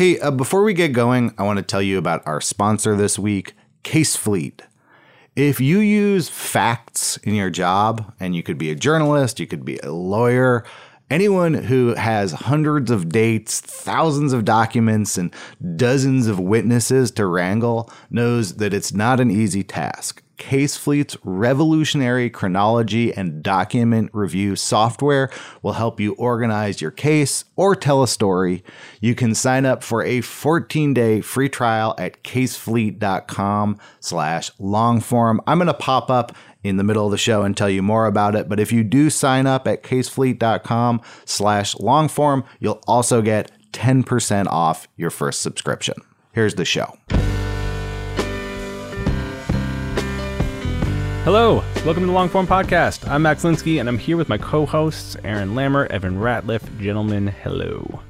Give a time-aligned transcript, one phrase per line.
[0.00, 3.18] Hey, uh, before we get going, I want to tell you about our sponsor this
[3.18, 3.52] week,
[3.84, 4.62] CaseFleet.
[5.36, 9.62] If you use facts in your job, and you could be a journalist, you could
[9.62, 10.64] be a lawyer,
[11.10, 15.34] anyone who has hundreds of dates, thousands of documents, and
[15.76, 20.22] dozens of witnesses to wrangle knows that it's not an easy task.
[20.40, 25.30] CaseFleet's revolutionary chronology and document review software
[25.62, 28.64] will help you organize your case or tell a story.
[29.00, 35.38] You can sign up for a 14-day free trial at casefleet.com slash longform.
[35.46, 38.06] I'm going to pop up in the middle of the show and tell you more
[38.06, 38.48] about it.
[38.48, 44.88] But if you do sign up at casefleet.com slash longform, you'll also get 10% off
[44.96, 45.94] your first subscription.
[46.32, 46.96] Here's the show.
[51.24, 53.06] Hello, welcome to the Longform Podcast.
[53.06, 56.62] I'm Max Linsky, and I'm here with my co-hosts Aaron Lammer, Evan Ratliff.
[56.80, 58.00] Gentlemen, hello.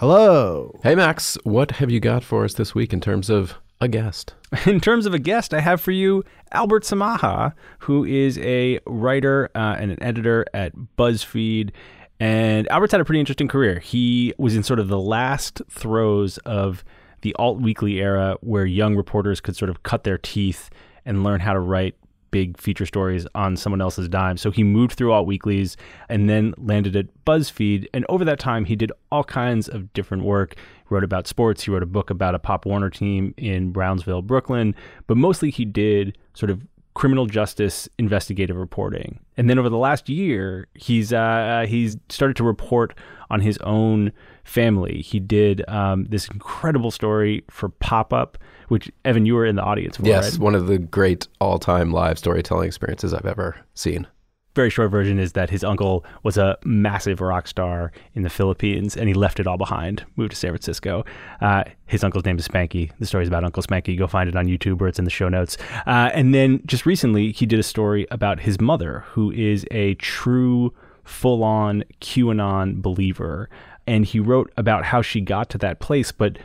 [0.00, 0.76] Hello.
[0.82, 4.34] Hey, Max, what have you got for us this week in terms of a guest?
[4.66, 9.50] In terms of a guest, I have for you Albert Samaha, who is a writer
[9.54, 11.70] uh, and an editor at BuzzFeed.
[12.18, 13.78] And Albert's had a pretty interesting career.
[13.78, 16.82] He was in sort of the last throes of
[17.20, 20.70] the alt weekly era where young reporters could sort of cut their teeth
[21.04, 21.94] and learn how to write
[22.30, 24.36] big feature stories on someone else's dime.
[24.36, 25.76] So he moved through alt weeklies
[26.08, 27.86] and then landed at BuzzFeed.
[27.92, 30.54] And over that time, he did all kinds of different work.
[30.56, 31.64] He wrote about sports.
[31.64, 34.74] He wrote a book about a Pop Warner team in Brownsville, Brooklyn.
[35.06, 36.66] But mostly he did sort of
[36.98, 39.20] criminal justice investigative reporting.
[39.36, 42.92] And then over the last year, he's uh, he's started to report
[43.30, 44.10] on his own
[44.42, 45.00] family.
[45.02, 48.36] He did um, this incredible story for Pop Up,
[48.68, 50.06] which Evan, you were in the audience for.
[50.06, 50.40] yes, right?
[50.40, 54.06] one of the great all-time live storytelling experiences I've ever seen.
[54.54, 58.96] very short version is that his uncle was a massive rock star in the Philippines
[58.96, 61.04] and he left it all behind, moved to San Francisco.
[61.40, 62.90] Uh, his uncle's name is Spanky.
[62.98, 63.96] The story's about Uncle Spanky.
[63.96, 65.56] Go find it on YouTube or it's in the show notes.
[65.86, 69.94] Uh, and then just recently, he did a story about his mother, who is a
[69.94, 70.74] true,
[71.04, 73.48] full on QAnon believer.
[73.86, 76.36] And he wrote about how she got to that place, but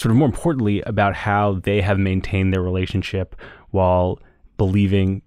[0.00, 3.36] sort of more importantly, about how they have maintained their relationship
[3.70, 4.18] while
[4.56, 5.20] believing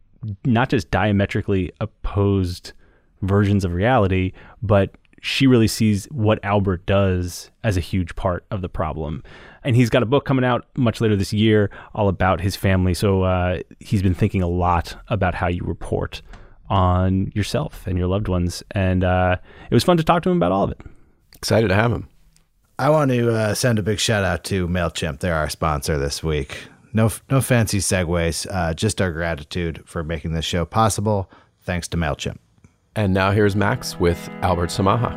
[0.45, 2.73] not just diametrically opposed
[3.21, 4.31] versions of reality,
[4.63, 9.23] but she really sees what Albert does as a huge part of the problem.
[9.63, 12.95] And he's got a book coming out much later this year all about his family.
[12.95, 16.23] So uh, he's been thinking a lot about how you report
[16.67, 18.63] on yourself and your loved ones.
[18.71, 19.37] And uh,
[19.69, 20.81] it was fun to talk to him about all of it.
[21.35, 22.09] Excited to have him.
[22.79, 25.19] I want to uh, send a big shout out to MailChimp.
[25.19, 26.67] They're our sponsor this week.
[26.91, 31.29] No, no fancy segues, uh, just our gratitude for making this show possible.
[31.61, 32.37] Thanks to MailChimp.
[32.95, 35.11] And now here's Max with Albert Samaha.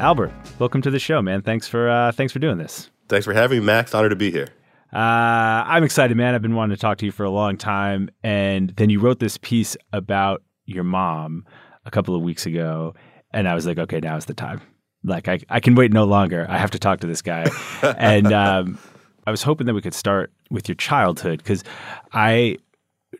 [0.00, 1.42] Albert, welcome to the show, man.
[1.42, 2.90] Thanks for uh, thanks for doing this.
[3.08, 3.94] Thanks for having me, Max.
[3.94, 4.48] Honored to be here.
[4.94, 6.36] Uh, I'm excited, man.
[6.36, 9.18] I've been wanting to talk to you for a long time, and then you wrote
[9.18, 11.44] this piece about your mom
[11.84, 12.94] a couple of weeks ago,
[13.32, 14.60] and I was like, okay, now is the time.
[15.02, 16.46] Like, I I can wait no longer.
[16.48, 17.50] I have to talk to this guy,
[17.98, 18.78] and um,
[19.26, 21.64] I was hoping that we could start with your childhood because
[22.12, 22.58] I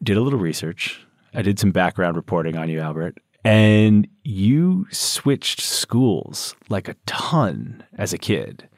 [0.01, 1.05] did a little research.
[1.35, 7.83] I did some background reporting on you, Albert, and you switched schools like a ton
[7.99, 8.69] as a kid.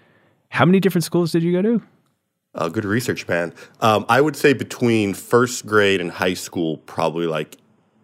[0.49, 1.83] How many different schools did you go to?
[2.56, 3.53] Uh, good research, man.
[3.81, 7.59] Um, I would say between first grade and high school, probably like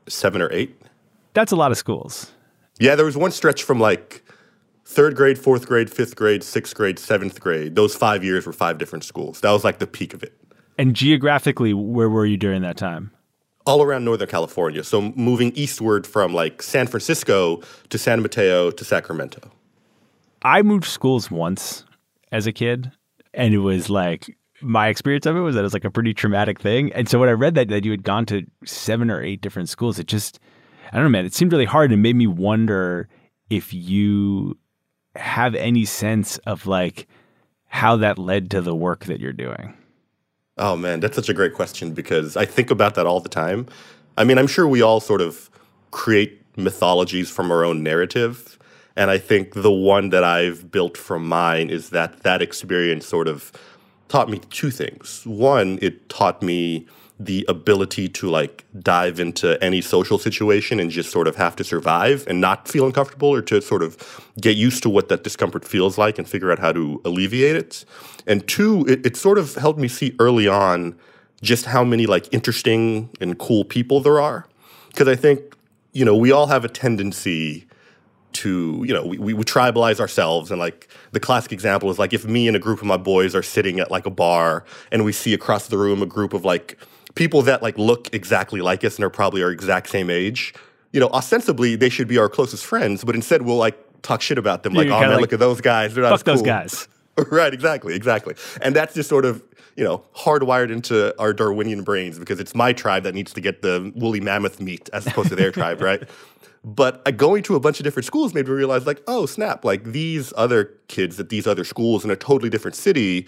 [0.06, 0.78] seven or eight.
[1.32, 2.30] That's a lot of schools.
[2.78, 4.22] Yeah, there was one stretch from like
[4.84, 7.76] third grade, fourth grade, fifth grade, sixth grade, seventh grade.
[7.76, 9.40] Those five years were five different schools.
[9.40, 10.36] That was like the peak of it.
[10.76, 13.10] And geographically, where were you during that time?
[13.64, 14.84] All around Northern California.
[14.84, 19.50] So moving eastward from like San Francisco to San Mateo to Sacramento.
[20.42, 21.84] I moved schools once
[22.32, 22.90] as a kid,
[23.32, 26.14] and it was like my experience of it was that it was like a pretty
[26.14, 26.92] traumatic thing.
[26.92, 29.68] And so when I read that that you had gone to seven or eight different
[29.68, 30.38] schools, it just
[30.92, 31.24] I don't know, man.
[31.24, 33.08] It seemed really hard and made me wonder
[33.50, 34.58] if you
[35.16, 37.06] have any sense of like
[37.66, 39.74] how that led to the work that you're doing.
[40.58, 43.66] Oh man, that's such a great question because I think about that all the time.
[44.18, 45.50] I mean, I'm sure we all sort of
[45.90, 48.58] create mythologies from our own narrative.
[48.94, 53.26] And I think the one that I've built from mine is that that experience sort
[53.26, 53.52] of
[54.12, 55.22] taught me two things.
[55.24, 56.86] One, it taught me
[57.18, 61.64] the ability to like dive into any social situation and just sort of have to
[61.64, 63.96] survive and not feel uncomfortable or to sort of
[64.38, 67.86] get used to what that discomfort feels like and figure out how to alleviate it.
[68.26, 70.94] And two, it, it sort of helped me see early on
[71.40, 74.46] just how many like interesting and cool people there are.
[74.88, 75.56] Because I think,
[75.94, 77.66] you know, we all have a tendency
[78.34, 80.50] to, you know, we, we, tribalize ourselves.
[80.50, 83.34] And like the classic example is like if me and a group of my boys
[83.34, 86.44] are sitting at like a bar and we see across the room a group of
[86.44, 86.78] like
[87.14, 90.54] people that like look exactly like us and are probably our exact same age,
[90.92, 94.38] you know, ostensibly they should be our closest friends, but instead we'll like talk shit
[94.38, 94.74] about them.
[94.74, 95.94] Like, oh man, like, look at those guys.
[95.94, 96.88] They're not Fuck as those cool." guys.
[97.30, 98.34] right, exactly, exactly.
[98.60, 99.42] And that's just sort of,
[99.76, 103.62] you know, hardwired into our Darwinian brains because it's my tribe that needs to get
[103.62, 106.02] the woolly mammoth meat as opposed to their tribe, right?
[106.64, 109.64] But uh, going to a bunch of different schools made me realize, like, oh, snap,
[109.64, 113.26] like these other kids at these other schools in a totally different city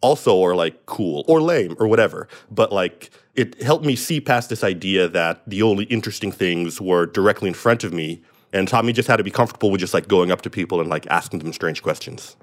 [0.00, 2.28] also are like cool or lame or whatever.
[2.50, 7.06] But like, it helped me see past this idea that the only interesting things were
[7.06, 8.22] directly in front of me
[8.52, 10.80] and taught me just how to be comfortable with just like going up to people
[10.80, 12.36] and like asking them strange questions.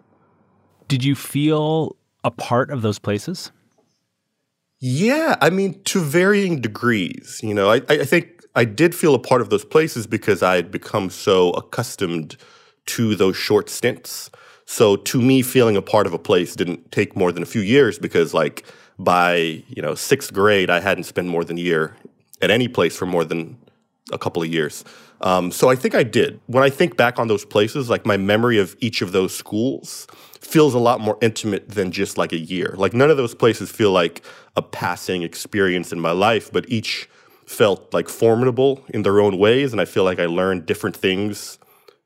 [0.88, 3.52] Did you feel a part of those places?
[4.80, 7.40] Yeah, I mean, to varying degrees.
[7.42, 10.56] You know, I, I think I did feel a part of those places because I
[10.56, 12.38] had become so accustomed
[12.88, 14.30] to those short stints.
[14.66, 17.62] So to me, feeling a part of a place didn't take more than a few
[17.62, 18.66] years because, like,
[18.98, 21.96] by you know sixth grade, I hadn't spent more than a year
[22.42, 23.58] at any place for more than
[24.12, 24.84] a couple of years.
[25.22, 26.40] Um, so I think I did.
[26.48, 30.08] When I think back on those places, like my memory of each of those schools
[30.42, 32.76] feels a lot more intimate than just like a year.
[32.78, 34.22] Like none of those places feel like
[34.56, 37.10] a passing experience in my life, but each
[37.46, 39.72] felt like formidable in their own ways.
[39.72, 41.60] And I feel like I learned different things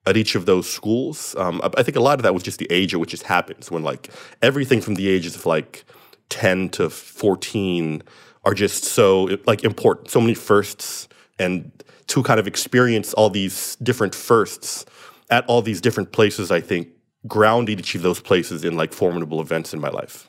[0.05, 1.35] at each of those schools.
[1.37, 3.69] Um, I, think a lot of that was just the age at which it happens,
[3.69, 4.09] when like
[4.41, 5.85] everything from the ages of like
[6.29, 8.03] 10 to 14
[8.43, 11.07] are just so like important, so many firsts
[11.37, 11.71] and
[12.07, 14.85] to kind of experience all these different firsts
[15.29, 16.89] at all these different places, I think
[17.27, 20.28] grounded each of those places in like formidable events in my life.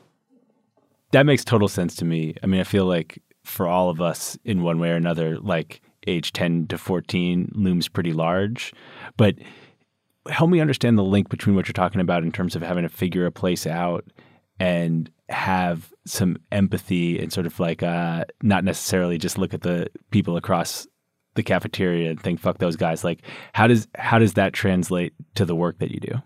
[1.13, 2.35] That makes total sense to me.
[2.43, 5.83] I mean, I feel like for all of us in one way or another, like
[6.07, 8.73] age 10 to 14 looms pretty large.
[9.17, 9.37] But
[10.29, 12.89] help me understand the link between what you're talking about in terms of having to
[12.89, 14.05] figure a place out
[14.59, 19.89] and have some empathy and sort of like uh, not necessarily just look at the
[20.11, 20.87] people across
[21.35, 23.23] the cafeteria and think fuck those guys like
[23.53, 26.21] how does how does that translate to the work that you do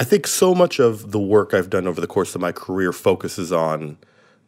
[0.00, 2.90] I think so much of the work I've done over the course of my career
[2.90, 3.98] focuses on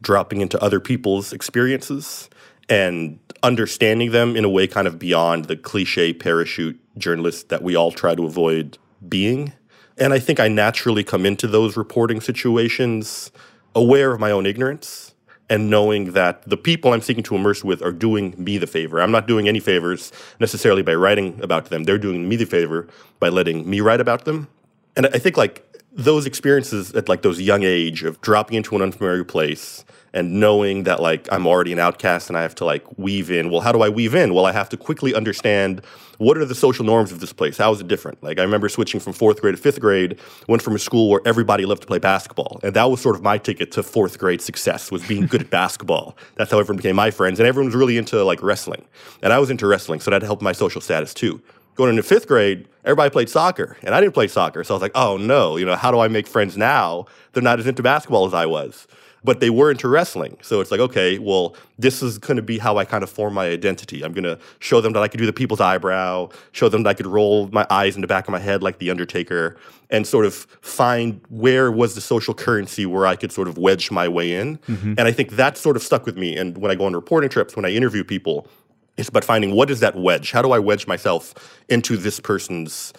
[0.01, 2.31] dropping into other people's experiences
[2.71, 7.77] and understanding them in a way kind of beyond the cliche parachute journalist that we
[7.77, 9.53] all try to avoid being.
[9.99, 13.31] And I think I naturally come into those reporting situations
[13.75, 15.15] aware of my own ignorance
[15.51, 19.03] and knowing that the people I'm seeking to immerse with are doing me the favor.
[19.03, 21.85] I'm not doing any favors necessarily by writing about them.
[21.85, 22.89] They're doing me the favor
[23.21, 24.49] by letting me write about them.
[24.97, 28.83] And I think like those experiences at like those young age of dropping into an
[28.83, 29.85] unfamiliar place
[30.15, 33.51] and knowing that like I'm already an outcast and I have to like weave in.
[33.51, 34.35] Well, how do I weave in?
[34.35, 35.83] Well, I have to quickly understand
[36.19, 37.57] what are the social norms of this place?
[37.57, 38.23] How is it different?
[38.23, 40.19] Like I remember switching from fourth grade to fifth grade,
[40.49, 42.61] went from a school where everybody loved to play basketball.
[42.63, 45.51] And that was sort of my ticket to fourth grade success was being good at
[45.51, 46.17] basketball.
[46.37, 47.41] That's how everyone became my friends.
[47.41, 48.85] And everyone was really into like wrestling.
[49.23, 51.43] And I was into wrestling, so that helped my social status too
[51.75, 54.65] going into fifth grade, everybody played soccer, and I didn't play soccer.
[54.65, 57.07] So I was like, oh no, you know, how do I make friends now?
[57.33, 58.87] They're not as into basketball as I was,
[59.25, 60.37] but they were into wrestling.
[60.43, 63.35] So it's like, okay, well, this is going to be how I kind of form
[63.35, 64.05] my identity.
[64.05, 66.91] I'm going to show them that I could do the people's eyebrow, show them that
[66.91, 69.57] I could roll my eyes in the back of my head like the Undertaker,
[69.91, 73.91] and sort of find where was the social currency where I could sort of wedge
[73.91, 74.57] my way in.
[74.59, 74.95] Mm-hmm.
[74.97, 76.37] And I think that sort of stuck with me.
[76.37, 78.49] And when I go on reporting trips, when I interview people,
[78.97, 80.33] it's about finding what is that wedge?
[80.33, 81.35] How do I wedge myself
[81.69, 82.93] into this person's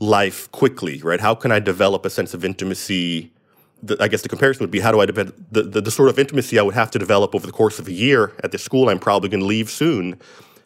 [0.00, 1.20] life quickly, right?
[1.20, 3.32] How can I develop a sense of intimacy?
[3.82, 6.18] The, I guess the comparison would be how do I the, the, the sort of
[6.18, 8.88] intimacy I would have to develop over the course of a year at the school
[8.88, 10.18] I'm probably going to leave soon.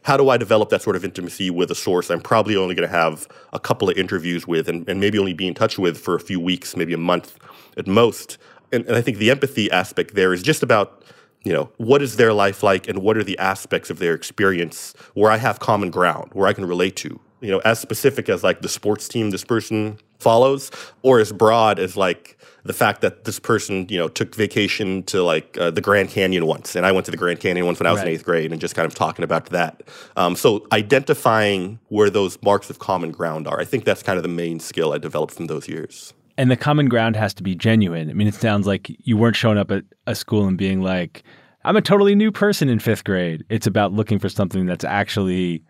[0.02, 2.88] How do I develop that sort of intimacy with a source I'm probably only going
[2.88, 5.98] to have a couple of interviews with and, and maybe only be in touch with
[5.98, 7.36] for a few weeks, maybe a month
[7.76, 8.38] at most?
[8.72, 11.02] And, and I think the empathy aspect there is just about
[11.48, 14.92] you know, what is their life like and what are the aspects of their experience
[15.14, 17.18] where I have common ground, where I can relate to?
[17.40, 21.78] You know, as specific as like the sports team this person follows, or as broad
[21.78, 25.80] as like the fact that this person, you know, took vacation to like uh, the
[25.80, 28.08] Grand Canyon once, and I went to the Grand Canyon once when I was in
[28.08, 29.84] eighth grade, and just kind of talking about that.
[30.16, 34.22] Um, so identifying where those marks of common ground are, I think that's kind of
[34.22, 36.12] the main skill I developed from those years.
[36.38, 38.08] And the common ground has to be genuine.
[38.08, 41.24] I mean, it sounds like you weren't showing up at a school and being like,
[41.64, 43.44] I'm a totally new person in fifth grade.
[43.50, 45.64] It's about looking for something that's actually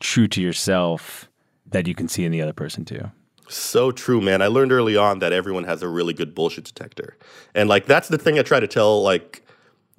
[0.00, 1.28] true to yourself
[1.66, 3.12] that you can see in the other person too.
[3.48, 4.42] So true, man.
[4.42, 7.16] I learned early on that everyone has a really good bullshit detector.
[7.54, 9.46] And like that's the thing I try to tell like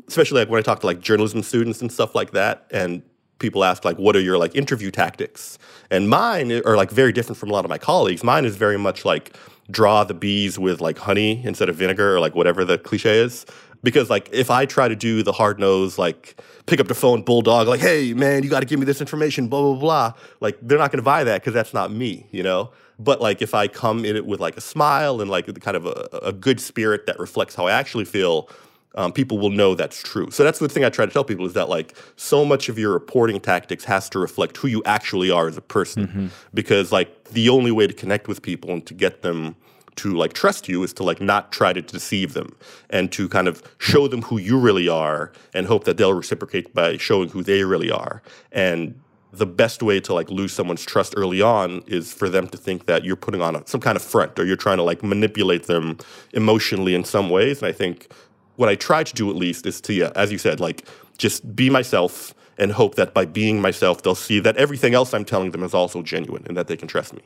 [0.08, 3.04] especially like when I talk to like journalism students and stuff like that, and
[3.40, 5.58] people ask like, "What are your like interview tactics?"
[5.92, 8.24] And mine are like very different from a lot of my colleagues.
[8.24, 9.36] Mine is very much like
[9.70, 13.46] draw the bees with like honey instead of vinegar or like whatever the cliche is.
[13.84, 17.22] Because like if I try to do the hard nose like pick up the phone
[17.22, 20.58] bulldog like, "Hey man, you got to give me this information," blah blah blah, like
[20.62, 22.72] they're not going to buy that because that's not me, you know.
[23.00, 25.86] But like if I come in it with like a smile and like kind of
[25.86, 28.50] a, a good spirit that reflects how I actually feel,
[28.96, 30.32] um, people will know that's true.
[30.32, 32.80] So that's the thing I try to tell people is that like so much of
[32.80, 36.28] your reporting tactics has to reflect who you actually are as a person, mm-hmm.
[36.54, 39.56] because like the only way to connect with people and to get them
[39.98, 42.56] to like trust you is to like not try to deceive them
[42.90, 46.74] and to kind of show them who you really are and hope that they'll reciprocate
[46.74, 49.00] by showing who they really are and
[49.34, 52.86] the best way to like lose someone's trust early on is for them to think
[52.86, 55.68] that you're putting on a, some kind of front or you're trying to like manipulate
[55.68, 55.98] them
[56.34, 57.62] emotionally in some ways.
[57.62, 58.12] And I think
[58.56, 61.56] what I try to do at least is to, yeah, as you said, like just
[61.56, 65.52] be myself and hope that by being myself, they'll see that everything else I'm telling
[65.52, 67.22] them is also genuine and that they can trust me.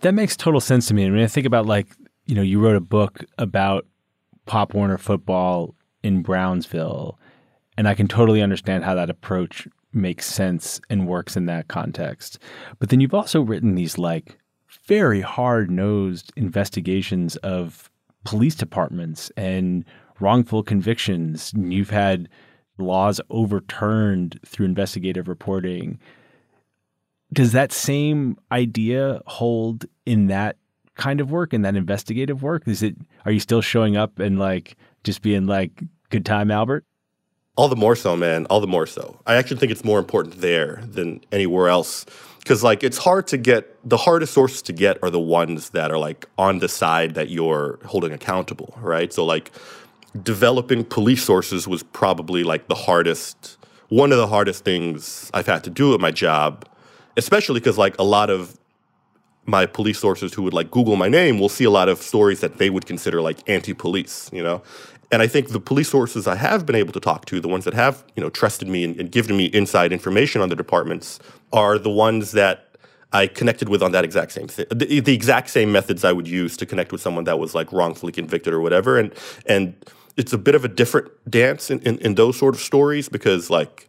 [0.00, 1.06] That makes total sense to me.
[1.06, 1.88] I mean, I think about like,
[2.26, 3.86] you know, you wrote a book about
[4.46, 7.18] Pop Warner football in Brownsville,
[7.76, 12.38] and I can totally understand how that approach makes sense and works in that context.
[12.78, 14.38] But then you've also written these like
[14.86, 17.90] very hard nosed investigations of
[18.24, 19.84] police departments and
[20.20, 21.52] wrongful convictions.
[21.52, 22.28] And you've had
[22.80, 25.98] laws overturned through investigative reporting.
[27.32, 30.56] Does that same idea hold in that
[30.96, 32.66] kind of work in that investigative work?
[32.66, 36.84] Is it are you still showing up and like just being like good time Albert?
[37.56, 38.46] All the more so, man.
[38.46, 39.20] All the more so.
[39.26, 42.06] I actually think it's more important there than anywhere else.
[42.38, 45.90] Because, like, it's hard to get, the hardest sources to get are the ones that
[45.90, 49.12] are, like, on the side that you're holding accountable, right?
[49.12, 49.50] So, like,
[50.22, 55.64] developing police sources was probably, like, the hardest, one of the hardest things I've had
[55.64, 56.66] to do at my job,
[57.16, 58.58] especially because, like, a lot of
[59.46, 62.40] my police sources who would like Google my name will see a lot of stories
[62.40, 64.62] that they would consider like anti-police, you know.
[65.12, 67.64] And I think the police sources I have been able to talk to, the ones
[67.64, 71.18] that have, you know, trusted me and, and given me inside information on the departments,
[71.52, 72.76] are the ones that
[73.12, 76.28] I connected with on that exact same thing, the, the, exact same methods I would
[76.28, 78.98] use to connect with someone that was like wrongfully convicted or whatever.
[79.00, 79.12] And
[79.46, 79.74] and
[80.20, 83.48] it's a bit of a different dance in, in, in those sort of stories because
[83.48, 83.88] like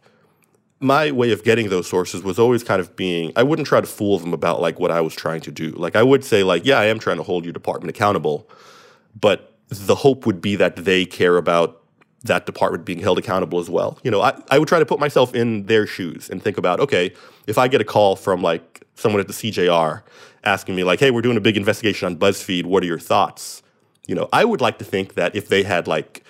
[0.80, 3.86] my way of getting those sources was always kind of being I wouldn't try to
[3.86, 5.72] fool them about like what I was trying to do.
[5.72, 8.48] Like I would say like, yeah, I am trying to hold your department accountable,
[9.14, 11.82] but the hope would be that they care about
[12.24, 13.98] that department being held accountable as well.
[14.02, 16.80] You know, I, I would try to put myself in their shoes and think about,
[16.80, 17.12] okay,
[17.46, 20.02] if I get a call from like someone at the CJR
[20.44, 23.62] asking me like, hey, we're doing a big investigation on BuzzFeed, what are your thoughts?
[24.06, 26.21] You know, I would like to think that if they had like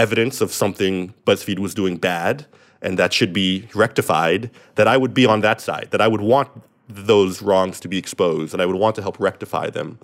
[0.00, 2.46] evidence of something BuzzFeed was doing bad
[2.82, 6.22] and that should be rectified, that I would be on that side, that I would
[6.22, 6.48] want
[6.88, 9.98] those wrongs to be exposed and I would want to help rectify them.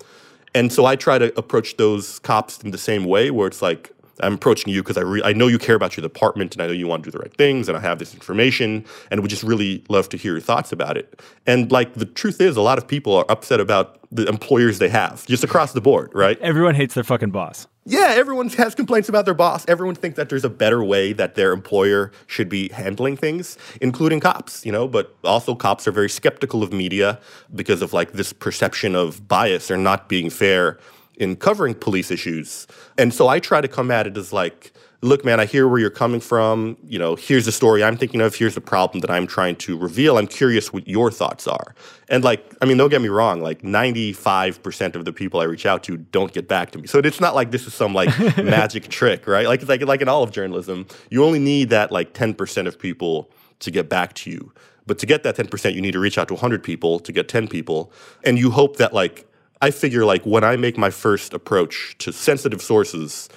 [0.53, 3.91] And so I try to approach those cops in the same way, where it's like,
[4.21, 6.67] I'm approaching you because I, re- I know you care about your department and I
[6.67, 9.29] know you want to do the right things and I have this information and would
[9.29, 11.21] just really love to hear your thoughts about it.
[11.45, 14.89] And like the truth is, a lot of people are upset about the employers they
[14.89, 16.39] have just across the board, right?
[16.39, 19.63] Everyone hates their fucking boss yeah, everyone has complaints about their boss.
[19.65, 24.19] Everyone thinks that there's a better way that their employer should be handling things, including
[24.19, 27.17] cops, you know, but also cops are very skeptical of media
[27.55, 30.77] because of like this perception of bias or not being fair
[31.17, 32.67] in covering police issues.
[32.97, 35.79] And so I try to come at it as like look, man, I hear where
[35.79, 36.77] you're coming from.
[36.83, 38.35] You know, here's the story I'm thinking of.
[38.35, 40.17] Here's the problem that I'm trying to reveal.
[40.17, 41.75] I'm curious what your thoughts are.
[42.09, 43.41] And like, I mean, don't get me wrong.
[43.41, 46.87] Like, 95% of the people I reach out to don't get back to me.
[46.87, 49.47] So it's not like this is some like magic trick, right?
[49.47, 52.79] Like, it's like like in all of journalism, you only need that like 10% of
[52.79, 54.51] people to get back to you.
[54.85, 57.27] But to get that 10%, you need to reach out to 100 people to get
[57.27, 57.91] 10 people.
[58.23, 59.29] And you hope that like
[59.61, 63.29] I figure like when I make my first approach to sensitive sources,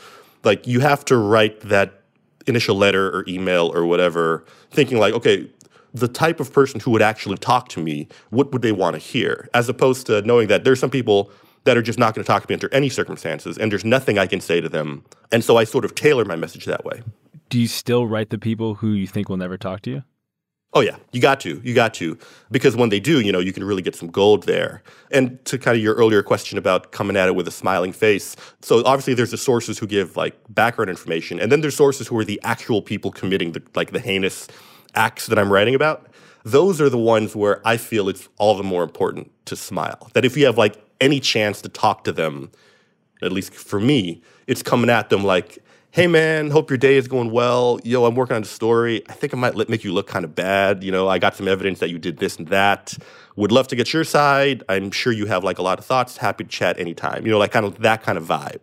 [0.44, 2.02] like you have to write that
[2.46, 5.48] initial letter or email or whatever thinking like okay
[5.92, 8.98] the type of person who would actually talk to me what would they want to
[8.98, 9.48] hear?
[9.54, 11.30] As opposed to knowing that there's some people
[11.64, 14.18] that are just not going to talk to me under any circumstances and there's nothing
[14.18, 15.04] i can say to them.
[15.32, 17.02] And so i sort of tailor my message that way.
[17.48, 20.04] Do you still write the people who you think will never talk to you
[20.72, 22.16] Oh yeah, you got to, you got to,
[22.52, 24.84] because when they do, you know, you can really get some gold there.
[25.10, 28.36] And to kind of your earlier question about coming at it with a smiling face,
[28.62, 32.16] so obviously there's the sources who give like background information, and then there's sources who
[32.18, 34.46] are the actual people committing the like the heinous
[34.94, 36.06] acts that I'm writing about.
[36.44, 40.08] Those are the ones where I feel it's all the more important to smile.
[40.14, 42.52] That if you have like any chance to talk to them,
[43.22, 45.58] at least for me, it's coming at them like,
[45.92, 47.80] hey man, hope your day is going well.
[47.82, 49.02] Yo, I'm working on a story.
[49.08, 50.84] I think I might make you look kind of bad.
[50.84, 52.96] You know, I got some evidence that you did this and that.
[53.34, 54.62] Would love to get your side.
[54.68, 56.16] I'm sure you have like a lot of thoughts.
[56.16, 57.26] Happy to chat anytime.
[57.26, 58.60] You know, like kind of that kind of vibe.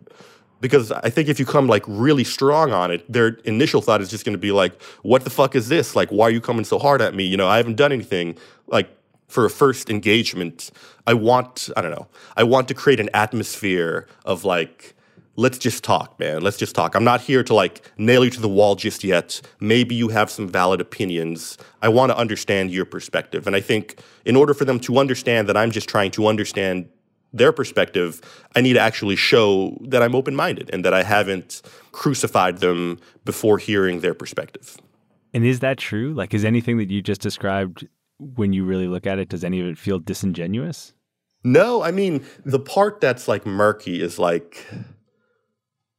[0.62, 4.08] Because I think if you come like really strong on it, their initial thought is
[4.08, 5.94] just going to be like, what the fuck is this?
[5.94, 7.24] Like, why are you coming so hard at me?
[7.24, 8.38] You know, I haven't done anything.
[8.66, 8.88] Like,
[9.28, 10.70] for a first engagement,
[11.06, 12.08] I want, I don't know,
[12.38, 14.94] I want to create an atmosphere of like,
[15.38, 16.42] let's just talk, man.
[16.42, 16.96] Let's just talk.
[16.96, 19.40] I'm not here to like nail you to the wall just yet.
[19.60, 21.56] Maybe you have some valid opinions.
[21.80, 23.46] I want to understand your perspective.
[23.46, 26.88] And I think in order for them to understand that I'm just trying to understand
[27.32, 28.20] their perspective,
[28.56, 32.98] I need to actually show that I'm open minded and that I haven't crucified them
[33.24, 34.76] before hearing their perspective.
[35.32, 36.14] And is that true?
[36.14, 37.86] Like, is anything that you just described,
[38.18, 40.94] when you really look at it, does any of it feel disingenuous?
[41.44, 44.66] No, I mean, the part that's like murky is like,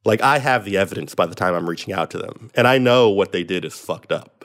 [0.04, 2.78] like I have the evidence by the time I'm reaching out to them, and I
[2.78, 4.44] know what they did is fucked up.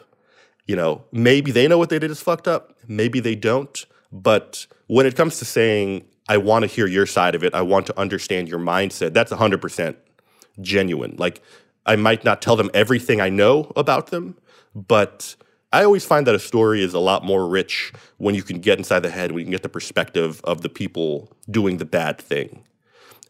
[0.65, 3.85] You know, maybe they know what they did is fucked up, maybe they don't.
[4.11, 7.61] But when it comes to saying, I want to hear your side of it, I
[7.61, 9.95] want to understand your mindset, that's 100%
[10.61, 11.15] genuine.
[11.17, 11.41] Like,
[11.85, 14.37] I might not tell them everything I know about them,
[14.73, 15.35] but
[15.71, 18.77] I always find that a story is a lot more rich when you can get
[18.77, 22.17] inside the head, when you can get the perspective of the people doing the bad
[22.17, 22.63] thing.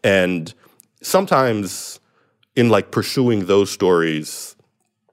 [0.04, 0.54] And
[1.02, 2.00] sometimes
[2.56, 4.56] in like pursuing those stories,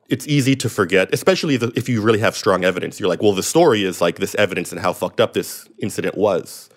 [0.08, 3.00] it's easy to forget, especially the, if you really have strong evidence.
[3.00, 6.16] You're like, well, the story is like this evidence and how fucked up this incident
[6.16, 6.68] was.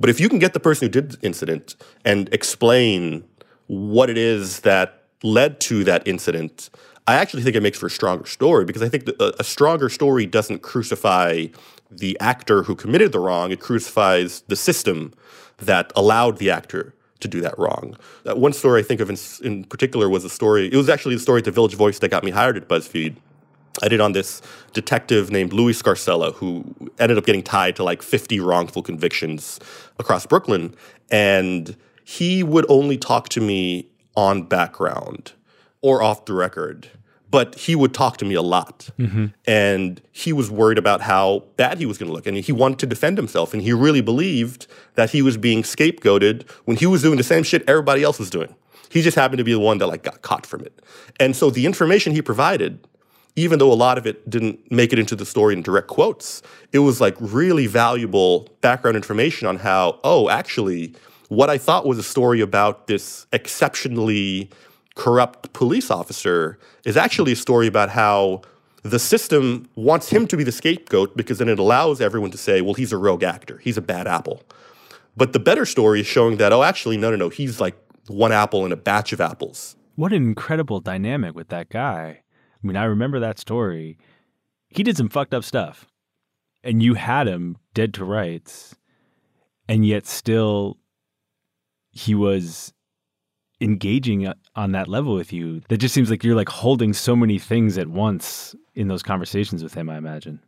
[0.00, 3.24] But if you can get the person who did the incident and explain
[3.66, 6.70] what it is that led to that incident,
[7.06, 9.88] I actually think it makes for a stronger story because I think a, a stronger
[9.88, 11.46] story doesn't crucify
[11.90, 15.12] the actor who committed the wrong, it crucifies the system
[15.58, 17.96] that allowed the actor to do that wrong.
[18.24, 21.16] That one story I think of in, in particular was a story, it was actually
[21.16, 23.16] the story at the Village Voice that got me hired at BuzzFeed.
[23.82, 24.40] I did on this
[24.72, 26.64] detective named Louis Scarcella, who
[27.00, 29.58] ended up getting tied to like 50 wrongful convictions
[29.98, 30.76] across Brooklyn.
[31.10, 35.32] And he would only talk to me on background
[35.80, 36.90] or off the record
[37.34, 38.90] but he would talk to me a lot.
[38.96, 39.26] Mm-hmm.
[39.44, 42.28] And he was worried about how bad he was going to look.
[42.28, 43.52] And he wanted to defend himself.
[43.52, 47.42] And he really believed that he was being scapegoated when he was doing the same
[47.42, 48.54] shit everybody else was doing.
[48.88, 50.80] He just happened to be the one that like got caught from it.
[51.18, 52.86] And so the information he provided,
[53.34, 56.40] even though a lot of it didn't make it into the story in direct quotes,
[56.70, 60.94] it was like really valuable background information on how, oh, actually,
[61.30, 64.50] what I thought was a story about this exceptionally
[64.94, 68.42] corrupt police officer is actually a story about how
[68.82, 72.60] the system wants him to be the scapegoat because then it allows everyone to say,
[72.60, 74.42] well, he's a rogue actor, he's a bad apple.
[75.16, 77.76] But the better story is showing that, oh, actually, no, no, no, he's like
[78.08, 79.76] one apple in a batch of apples.
[79.94, 82.22] What an incredible dynamic with that guy.
[82.62, 83.96] I mean, I remember that story.
[84.68, 85.86] He did some fucked up stuff,
[86.62, 88.74] and you had him dead to rights,
[89.68, 90.78] and yet still
[91.90, 92.73] he was
[93.60, 97.14] engaging uh, on that level with you that just seems like you're like holding so
[97.14, 100.40] many things at once in those conversations with him i imagine.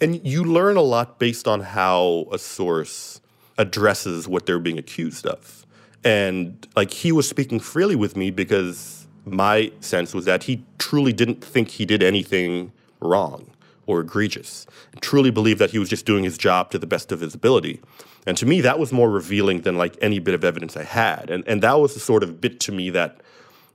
[0.00, 3.20] And you learn a lot based on how a source
[3.56, 5.64] addresses what they're being accused of.
[6.02, 11.12] And like he was speaking freely with me because my sense was that he truly
[11.12, 13.48] didn't think he did anything wrong
[13.86, 14.66] or egregious.
[15.00, 17.80] Truly believed that he was just doing his job to the best of his ability
[18.26, 21.30] and to me, that was more revealing than like any bit of evidence I had.
[21.30, 23.20] And, and that was the sort of bit to me that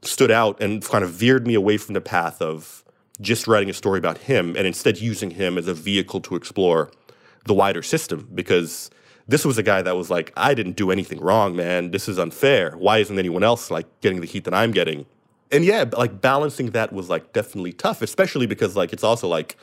[0.02, 2.84] stood out and kind of veered me away from the path of
[3.20, 6.92] just writing a story about him and instead using him as a vehicle to explore
[7.46, 8.90] the wider system because
[9.28, 11.92] this was a guy that was like, I didn't do anything wrong, man.
[11.92, 12.72] This is unfair.
[12.78, 15.06] Why isn't anyone else like getting the heat that I'm getting?
[15.52, 19.58] And yeah, like balancing that was like definitely tough, especially because like it's also like,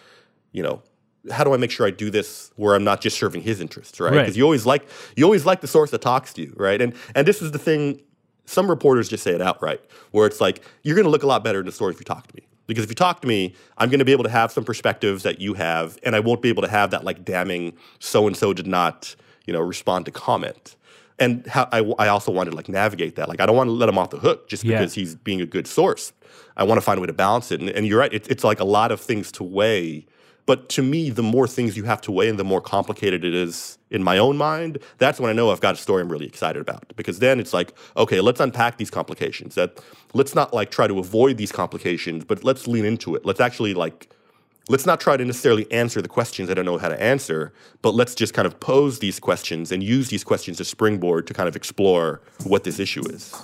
[0.53, 0.83] you know,
[1.31, 4.01] how do I make sure I do this where I'm not just serving his interests,
[4.01, 4.11] right?
[4.11, 4.37] Because right.
[4.37, 6.81] you always like you always like the source that talks to you, right?
[6.81, 8.01] And and this is the thing.
[8.47, 11.43] Some reporters just say it outright, where it's like you're going to look a lot
[11.43, 12.47] better in the story if you talk to me.
[12.67, 15.23] Because if you talk to me, I'm going to be able to have some perspectives
[15.23, 18.37] that you have, and I won't be able to have that like damning so and
[18.37, 20.77] so did not, you know, respond to comment.
[21.19, 23.29] And how I, I also wanted to like navigate that.
[23.29, 24.79] Like I don't want to let him off the hook just yeah.
[24.79, 26.13] because he's being a good source.
[26.57, 27.61] I want to find a way to balance it.
[27.61, 28.13] And, and you're right.
[28.13, 30.07] It, it's like a lot of things to weigh
[30.46, 33.35] but to me, the more things you have to weigh and the more complicated it
[33.35, 36.26] is in my own mind, that's when I know I've got a story I'm really
[36.26, 36.92] excited about.
[36.96, 39.54] Because then it's like, okay, let's unpack these complications.
[39.54, 43.24] That let's not like try to avoid these complications, but let's lean into it.
[43.24, 44.11] Let's actually like
[44.68, 47.94] let's not try to necessarily answer the questions I don't know how to answer, but
[47.94, 51.48] let's just kind of pose these questions and use these questions as springboard to kind
[51.48, 53.35] of explore what this issue is.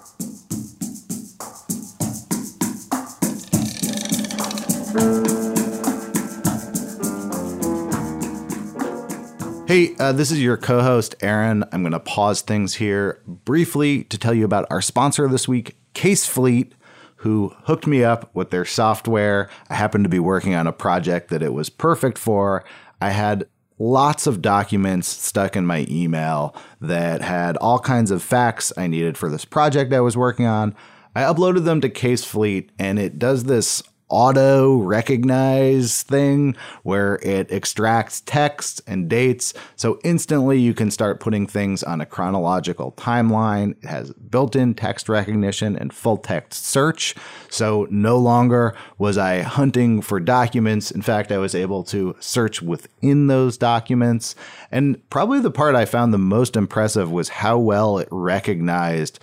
[9.71, 11.63] Hey, uh, this is your co host, Aaron.
[11.71, 15.77] I'm going to pause things here briefly to tell you about our sponsor this week,
[15.95, 16.73] Casefleet,
[17.19, 19.49] who hooked me up with their software.
[19.69, 22.65] I happened to be working on a project that it was perfect for.
[23.01, 23.47] I had
[23.79, 29.17] lots of documents stuck in my email that had all kinds of facts I needed
[29.17, 30.75] for this project I was working on.
[31.15, 38.21] I uploaded them to Casefleet, and it does this auto recognize thing where it extracts
[38.23, 39.55] text and dates.
[39.77, 43.83] So instantly you can start putting things on a chronological timeline.
[43.83, 47.15] It has built in text recognition and full text search.
[47.49, 50.91] So no longer was I hunting for documents.
[50.91, 54.35] In fact, I was able to search within those documents.
[54.71, 59.19] And probably the part I found the most impressive was how well it recognized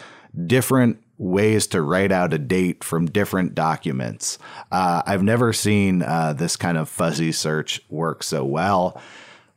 [0.45, 4.37] different ways to write out a date from different documents.
[4.71, 9.01] Uh, I've never seen uh, this kind of fuzzy search work so well.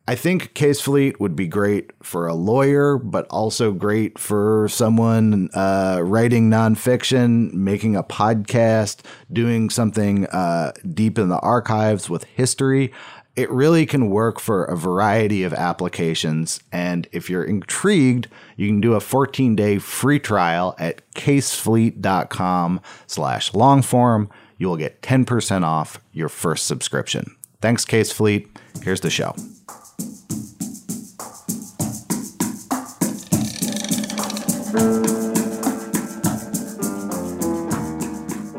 [0.09, 6.01] I think Casefleet would be great for a lawyer, but also great for someone uh,
[6.03, 12.92] writing nonfiction, making a podcast, doing something uh, deep in the archives with history
[13.40, 16.61] it really can work for a variety of applications.
[16.70, 23.53] And if you're intrigued, you can do a 14 day free trial at casefleet.com slash
[23.53, 24.29] longform.
[24.59, 27.35] You will get 10% off your first subscription.
[27.62, 28.46] Thanks, Casefleet.
[28.83, 29.35] Here's the show.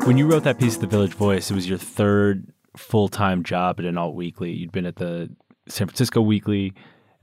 [0.04, 3.42] When you wrote that piece of The Village Voice, it was your third full time
[3.42, 4.52] job at an alt weekly.
[4.52, 5.30] You'd been at the
[5.68, 6.74] San Francisco Weekly,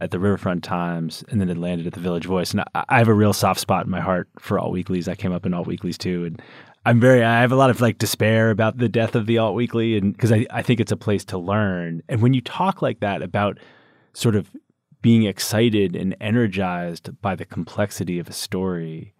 [0.02, 2.52] at the Riverfront Times, and then it landed at the Village Voice.
[2.52, 5.08] And I, I have a real soft spot in my heart for alt weeklies.
[5.08, 6.42] I came up in alt weeklies too, and
[6.86, 9.56] I'm very I have a lot of like despair about the death of the alt
[9.56, 12.02] weekly, and because I I think it's a place to learn.
[12.08, 13.60] And when you talk like that about
[14.14, 14.50] sort of
[15.02, 19.14] being excited and energized by the complexity of a story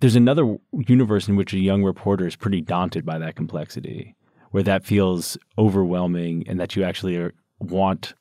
[0.00, 4.14] there's another universe in which a young reporter is pretty daunted by that complexity
[4.56, 8.14] where that feels overwhelming and that you actually are, want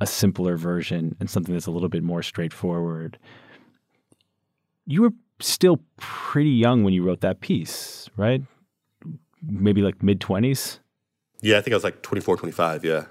[0.00, 3.18] a simpler version and something that's a little bit more straightforward.
[4.86, 8.40] You were still pretty young when you wrote that piece, right?
[9.46, 10.78] Maybe like mid 20s?
[11.42, 12.86] Yeah, I think I was like 24, 25.
[12.86, 13.04] Yeah.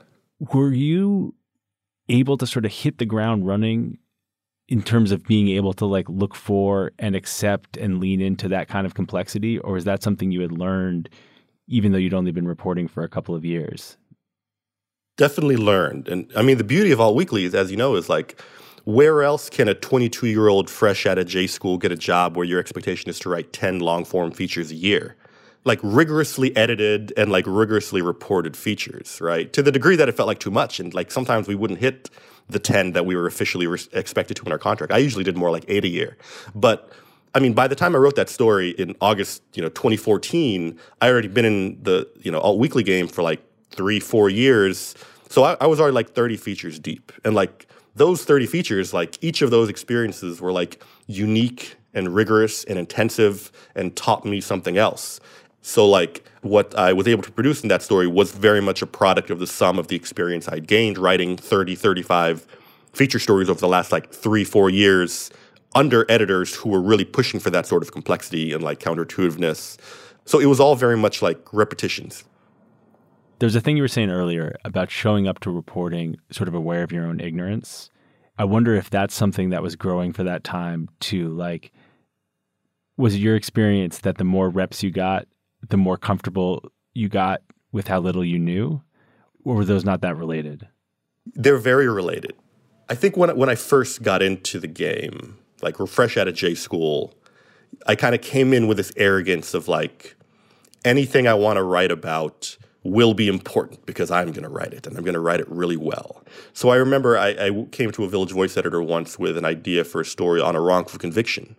[0.52, 1.36] Were you
[2.10, 4.00] able to sort of hit the ground running
[4.68, 8.70] in terms of being able to like look for and accept and lean into that
[8.70, 9.60] kind of complexity?
[9.60, 11.12] Or is that something you had learned
[11.72, 13.98] even though you'd only been reporting for a couple of years?
[15.18, 16.08] Definitely learned.
[16.08, 18.40] And I mean, the beauty of Alt Weeklies, as you know, is like,
[18.84, 22.36] where else can a 22 year old fresh out of J school get a job
[22.36, 25.16] where your expectation is to write 10 long form features a year?
[25.64, 29.54] Like rigorously edited and like rigorously reported features, right?
[29.54, 30.80] To the degree that it felt like too much.
[30.80, 32.10] And like sometimes we wouldn't hit
[32.50, 34.92] the 10 that we were officially re- expected to in our contract.
[34.92, 36.18] I usually did more like eight a year.
[36.56, 36.92] But
[37.34, 41.10] I mean, by the time I wrote that story in August, you know, 2014, I
[41.10, 44.96] already been in the you know alt weekly game for like three, four years.
[45.30, 49.18] So I, I, was already like 30 features deep, and like those 30 features, like
[49.22, 54.78] each of those experiences were like unique and rigorous and intensive, and taught me something
[54.78, 55.22] else.
[55.62, 58.88] So like what I was able to produce in that story was very much a
[58.88, 62.48] product of the sum of the experience I'd gained writing 30, 35
[62.94, 65.30] feature stories over the last like three, four years
[65.74, 69.78] under editors who were really pushing for that sort of complexity and like counterintuitiveness.
[70.26, 72.24] So it was all very much like repetitions.
[73.40, 76.84] There's a thing you were saying earlier about showing up to reporting sort of aware
[76.84, 77.90] of your own ignorance.
[78.38, 81.30] I wonder if that's something that was growing for that time too.
[81.30, 81.72] Like,
[82.98, 85.28] was it your experience that the more reps you got,
[85.70, 88.82] the more comfortable you got with how little you knew?
[89.44, 90.68] Or were those not that related?
[91.26, 92.34] They're very related.
[92.90, 96.36] I think when, when I first got into the game, like we're fresh out of
[96.36, 97.14] J school,
[97.88, 100.16] I kind of came in with this arrogance of like
[100.86, 104.88] anything I want to write about will be important because I'm going to write it
[104.88, 106.24] and I'm going to write it really well.
[106.54, 109.84] So I remember I, I, came to a Village Voice editor once with an idea
[109.84, 111.56] for a story on a wrongful conviction.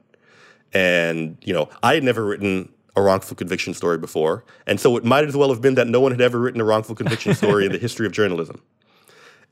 [0.72, 4.44] And, you know, I had never written a wrongful conviction story before.
[4.66, 6.64] And so it might as well have been that no one had ever written a
[6.64, 8.60] wrongful conviction story in the history of journalism.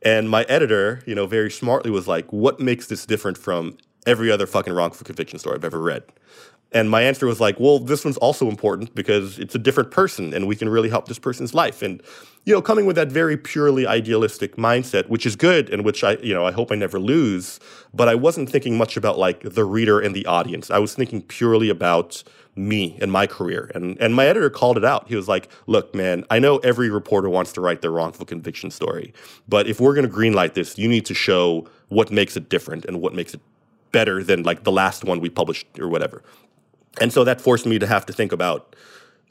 [0.02, 4.30] And my editor, you know, very smartly was like, what makes this different from every
[4.30, 6.04] other fucking wrongful conviction story I've ever read.
[6.72, 10.32] And my answer was like, well, this one's also important because it's a different person
[10.32, 11.82] and we can really help this person's life.
[11.82, 12.00] And,
[12.44, 16.12] you know, coming with that very purely idealistic mindset, which is good and which I,
[16.18, 17.58] you know, I hope I never lose.
[17.92, 20.70] But I wasn't thinking much about like the reader and the audience.
[20.70, 22.22] I was thinking purely about
[22.54, 23.70] me and my career.
[23.74, 25.08] And and my editor called it out.
[25.08, 28.70] He was like, "Look, man, I know every reporter wants to write their wrongful conviction
[28.70, 29.12] story,
[29.48, 32.84] but if we're going to greenlight this, you need to show what makes it different
[32.84, 33.40] and what makes it
[33.92, 36.22] better than like the last one we published or whatever."
[37.00, 38.74] And so that forced me to have to think about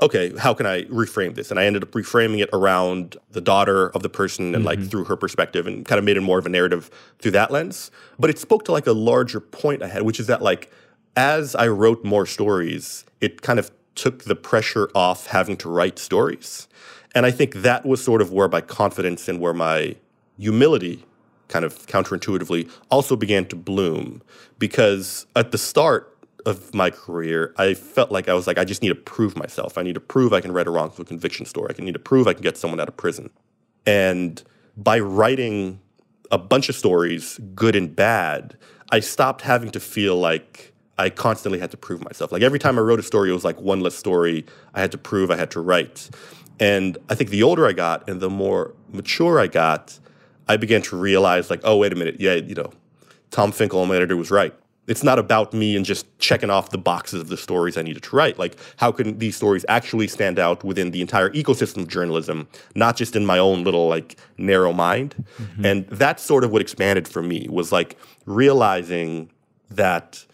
[0.01, 1.51] okay, how can I reframe this?
[1.51, 4.87] And I ended up reframing it around the daughter of the person and like mm-hmm.
[4.87, 7.91] through her perspective and kind of made it more of a narrative through that lens.
[8.17, 10.71] But it spoke to like a larger point I had, which is that like
[11.15, 15.99] as I wrote more stories, it kind of took the pressure off having to write
[15.99, 16.67] stories.
[17.13, 19.95] And I think that was sort of where my confidence and where my
[20.37, 21.03] humility
[21.49, 24.21] kind of counterintuitively also began to bloom
[24.57, 28.81] because at the start of my career, I felt like I was like, I just
[28.81, 29.77] need to prove myself.
[29.77, 31.75] I need to prove I can write a wrongful conviction story.
[31.77, 33.29] I need to prove I can get someone out of prison.
[33.85, 34.41] And
[34.77, 35.81] by writing
[36.31, 38.57] a bunch of stories, good and bad,
[38.91, 42.31] I stopped having to feel like I constantly had to prove myself.
[42.31, 44.91] Like every time I wrote a story, it was like one less story I had
[44.91, 46.09] to prove I had to write.
[46.59, 49.99] And I think the older I got and the more mature I got,
[50.49, 52.71] I began to realize like, oh, wait a minute, yeah, you know,
[53.31, 54.53] Tom Finkel, my editor, was right.
[54.87, 58.01] It's not about me and just checking off the boxes of the stories I needed
[58.01, 58.39] to write.
[58.39, 62.97] Like, how can these stories actually stand out within the entire ecosystem of journalism, not
[62.97, 65.13] just in my own little like narrow mind?
[65.39, 65.65] Mm-hmm.
[65.65, 69.31] And that's sort of what expanded for me was like realizing
[69.69, 70.25] that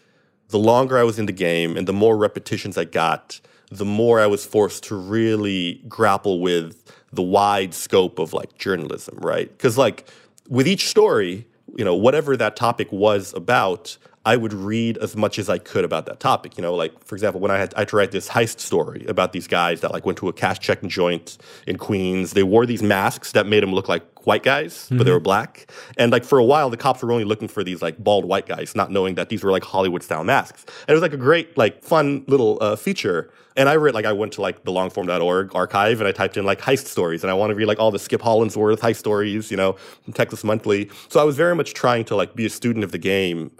[0.48, 3.38] the longer I was in the game and the more repetitions I got,
[3.70, 9.18] the more I was forced to really grapple with the wide scope of like journalism,
[9.20, 9.48] right?
[9.48, 10.08] Because like
[10.48, 15.38] with each story, you know, whatever that topic was about, I would read as much
[15.38, 16.58] as I could about that topic.
[16.58, 19.06] You know, like for example, when I had I had to write this heist story
[19.06, 22.32] about these guys that like went to a cash checking joint in Queens.
[22.32, 25.70] They wore these masks that made them look like white guys, but they were black.
[25.96, 28.46] And like for a while, the cops were only looking for these like bald white
[28.46, 30.64] guys, not knowing that these were like Hollywood style masks.
[30.64, 33.30] And it was like a great, like fun little uh, feature.
[33.56, 36.44] And I read like I went to like the longform.org archive and I typed in
[36.44, 39.52] like heist stories and I want to read like all the Skip Hollandsworth heist stories,
[39.52, 40.90] you know, from Texas Monthly.
[41.08, 43.52] So I was very much trying to like be a student of the game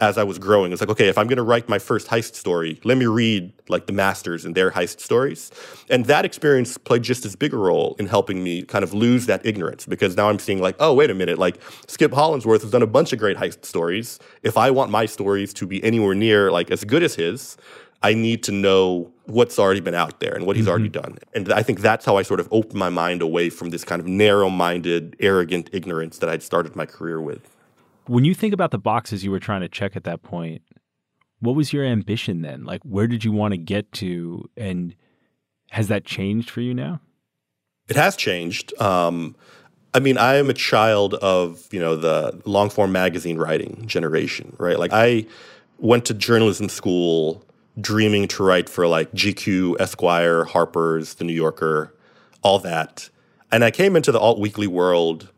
[0.00, 0.72] as I was growing.
[0.72, 3.52] It's like, okay, if I'm going to write my first heist story, let me read
[3.68, 5.50] like the masters and their heist stories.
[5.88, 9.26] And that experience played just as big a role in helping me kind of lose
[9.26, 12.70] that ignorance because now I'm seeing like, oh, wait a minute, like Skip Hollandsworth has
[12.70, 14.18] done a bunch of great heist stories.
[14.42, 17.56] If I want my stories to be anywhere near like as good as his,
[18.02, 21.02] I need to know what's already been out there and what he's already mm-hmm.
[21.02, 21.18] done.
[21.34, 24.00] And I think that's how I sort of opened my mind away from this kind
[24.00, 27.46] of narrow-minded, arrogant ignorance that I'd started my career with.
[28.10, 30.62] When you think about the boxes you were trying to check at that point,
[31.38, 32.64] what was your ambition then?
[32.64, 34.50] Like, where did you want to get to?
[34.56, 34.96] And
[35.70, 37.00] has that changed for you now?
[37.88, 38.74] It has changed.
[38.80, 39.36] Um,
[39.94, 44.56] I mean, I am a child of you know the long form magazine writing generation,
[44.58, 44.76] right?
[44.76, 45.24] Like I
[45.78, 47.44] went to journalism school
[47.80, 51.94] dreaming to write for like GQ, Esquire, Harper's, The New Yorker,
[52.42, 53.08] all that,
[53.52, 55.28] and I came into the alt weekly world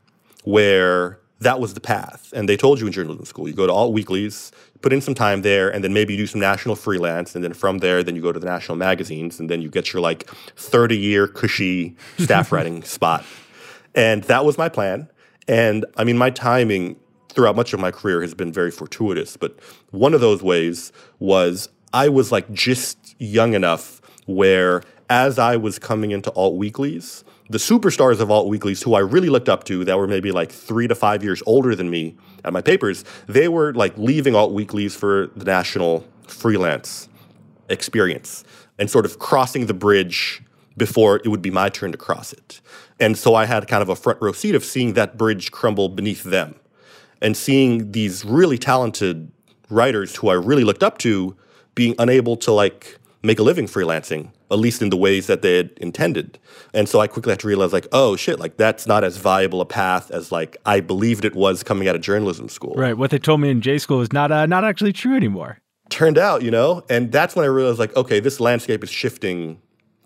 [0.45, 2.33] where that was the path.
[2.35, 5.15] And they told you in journalism school, you go to alt weeklies, put in some
[5.15, 8.17] time there, and then maybe you do some national freelance, and then from there, then
[8.17, 11.97] you go to the national magazines, and then you get your like 30 year cushy
[12.19, 13.25] staff writing spot.
[13.95, 15.09] And that was my plan.
[15.49, 16.97] And I mean, my timing
[17.29, 19.37] throughout much of my career has been very fortuitous.
[19.37, 19.59] But
[19.91, 25.79] one of those ways was I was like just young enough where as I was
[25.79, 29.85] coming into alt weeklies, the superstars of alt weeklies who I really looked up to
[29.85, 33.47] that were maybe like three to five years older than me at my papers, they
[33.47, 37.11] were like leaving alt weeklies for the national freelance
[37.69, 38.43] experience
[38.79, 40.43] and sort of crossing the bridge
[40.79, 42.63] before it would be my turn to cross it.
[42.99, 45.91] And so I had kind of a front row seat of seeing that bridge crumble
[45.91, 46.55] beneath them
[47.21, 49.31] and seeing these really talented
[49.69, 51.37] writers who I really looked up to
[51.75, 55.57] being unable to like make a living freelancing, at least in the ways that they
[55.57, 56.39] had intended.
[56.75, 59.61] And so I quickly had to realize like, oh shit, like that's not as viable
[59.61, 62.75] a path as like I believed it was coming out of journalism school.
[62.77, 62.97] Right.
[62.97, 65.59] What they told me in J school is not uh, not actually true anymore.
[65.89, 69.61] Turned out, you know, and that's when I realized like, okay, this landscape is shifting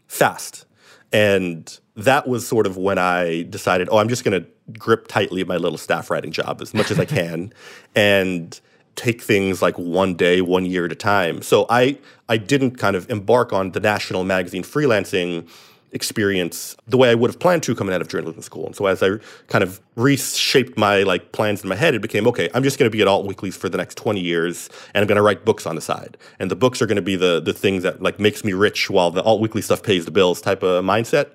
[0.09, 0.65] fast.
[1.13, 5.41] And that was sort of when I decided, oh, I'm just going to grip tightly
[5.41, 7.53] at my little staff writing job as much as I can
[7.95, 8.61] and
[8.97, 11.43] take things like one day, one year at a time.
[11.43, 15.49] So I I didn't kind of embark on the national magazine freelancing
[15.93, 18.67] experience the way I would have planned to coming out of journalism school.
[18.67, 19.11] And so as I
[19.47, 22.51] kind of reshaped my like plans in my head, it became okay.
[22.55, 25.07] I'm just going to be at alt weeklies for the next 20 years, and I'm
[25.07, 26.17] going to write books on the side.
[26.39, 28.91] And the books are going to be the the things that like makes me rich
[28.91, 31.31] while the alt weekly stuff pays the bills type of mindset.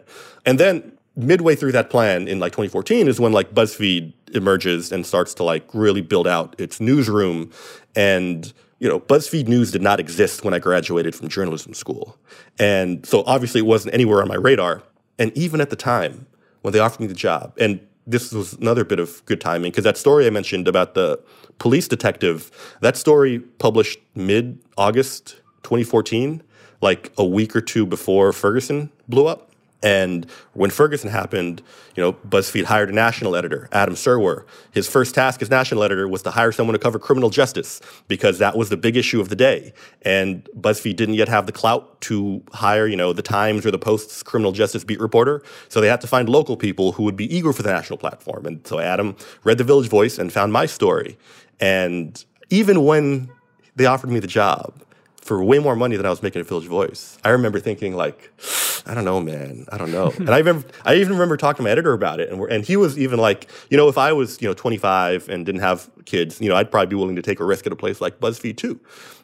[0.45, 5.05] And then midway through that plan in like 2014 is when like BuzzFeed emerges and
[5.05, 7.51] starts to like really build out its newsroom
[7.95, 12.17] and you know, BuzzFeed News did not exist when I graduated from journalism school.
[12.57, 14.81] And so obviously it wasn't anywhere on my radar.
[15.19, 16.25] And even at the time
[16.63, 19.83] when they offered me the job, and this was another bit of good timing because
[19.83, 21.19] that story I mentioned about the
[21.59, 22.49] police detective,
[22.81, 26.41] that story published mid August 2014,
[26.81, 29.50] like a week or two before Ferguson blew up.
[29.83, 31.61] And when Ferguson happened,
[31.95, 34.45] you know, BuzzFeed hired a national editor, Adam Serwer.
[34.71, 38.37] His first task as national editor was to hire someone to cover criminal justice because
[38.37, 39.73] that was the big issue of the day.
[40.03, 43.79] And BuzzFeed didn't yet have the clout to hire, you know, the Times or the
[43.79, 45.41] Post's criminal justice beat reporter.
[45.69, 48.45] So they had to find local people who would be eager for the national platform.
[48.45, 51.17] And so Adam read the Village Voice and found my story.
[51.59, 53.31] And even when
[53.75, 54.83] they offered me the job,
[55.21, 57.17] for way more money than I was making at Village Voice.
[57.23, 58.31] I remember thinking like,
[58.87, 60.11] I don't know, man, I don't know.
[60.17, 62.75] and I remember, I even remember talking to my editor about it, and and he
[62.75, 66.41] was even like, you know, if I was you know 25 and didn't have kids,
[66.41, 68.57] you know, I'd probably be willing to take a risk at a place like BuzzFeed
[68.57, 68.79] too.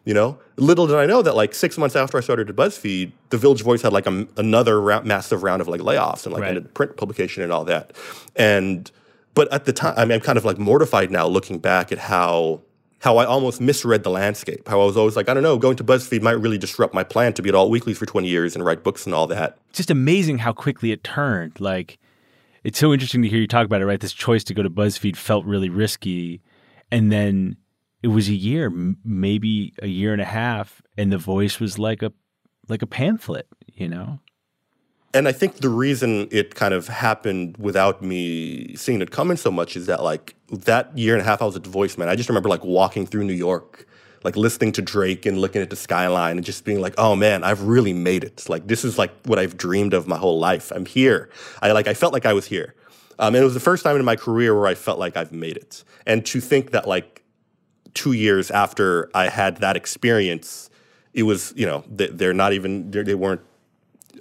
[0.05, 3.12] You know, little did I know that like six months after I started at BuzzFeed,
[3.29, 6.43] the Village Voice had like a, another round, massive round of like layoffs and like
[6.43, 6.49] Right.
[6.49, 7.93] ended print publication and all that,
[8.36, 8.89] and.
[9.33, 11.99] But at the time, I mean, I'm kind of like mortified now looking back at
[11.99, 12.62] how
[12.99, 14.67] how I almost misread the landscape.
[14.67, 17.03] How I was always like, I don't know, going to BuzzFeed might really disrupt my
[17.03, 19.57] plan to be at alt weeklies for 20 years and write books and all that.
[19.71, 21.60] just amazing how quickly it turned.
[21.60, 21.99] Like,
[22.63, 23.99] it's so interesting to hear you talk about it, right?
[23.99, 26.41] This choice to go to BuzzFeed felt really risky.
[26.91, 27.57] And then
[28.01, 28.71] it was a year,
[29.03, 32.12] maybe a year and a half, and the voice was like a
[32.69, 34.19] like a pamphlet, you know?
[35.13, 39.50] And I think the reason it kind of happened without me seeing it coming so
[39.50, 42.10] much is that like that year and a half I was at the Voice, man.
[42.10, 43.88] I just remember like walking through New York,
[44.24, 47.43] like listening to Drake and looking at the skyline and just being like, oh man,
[47.43, 48.48] I've really made it.
[48.50, 50.72] Like this is like what I've dreamed of my whole life.
[50.72, 51.30] I'm here.
[51.62, 52.76] I like I felt like I was here.
[53.20, 55.32] Um, and it was the first time in my career where I felt like I've
[55.32, 55.84] made it.
[56.06, 57.24] And to think that like
[57.93, 60.70] two years after I had that experience,
[61.13, 63.41] it was you know they, they're not even they weren't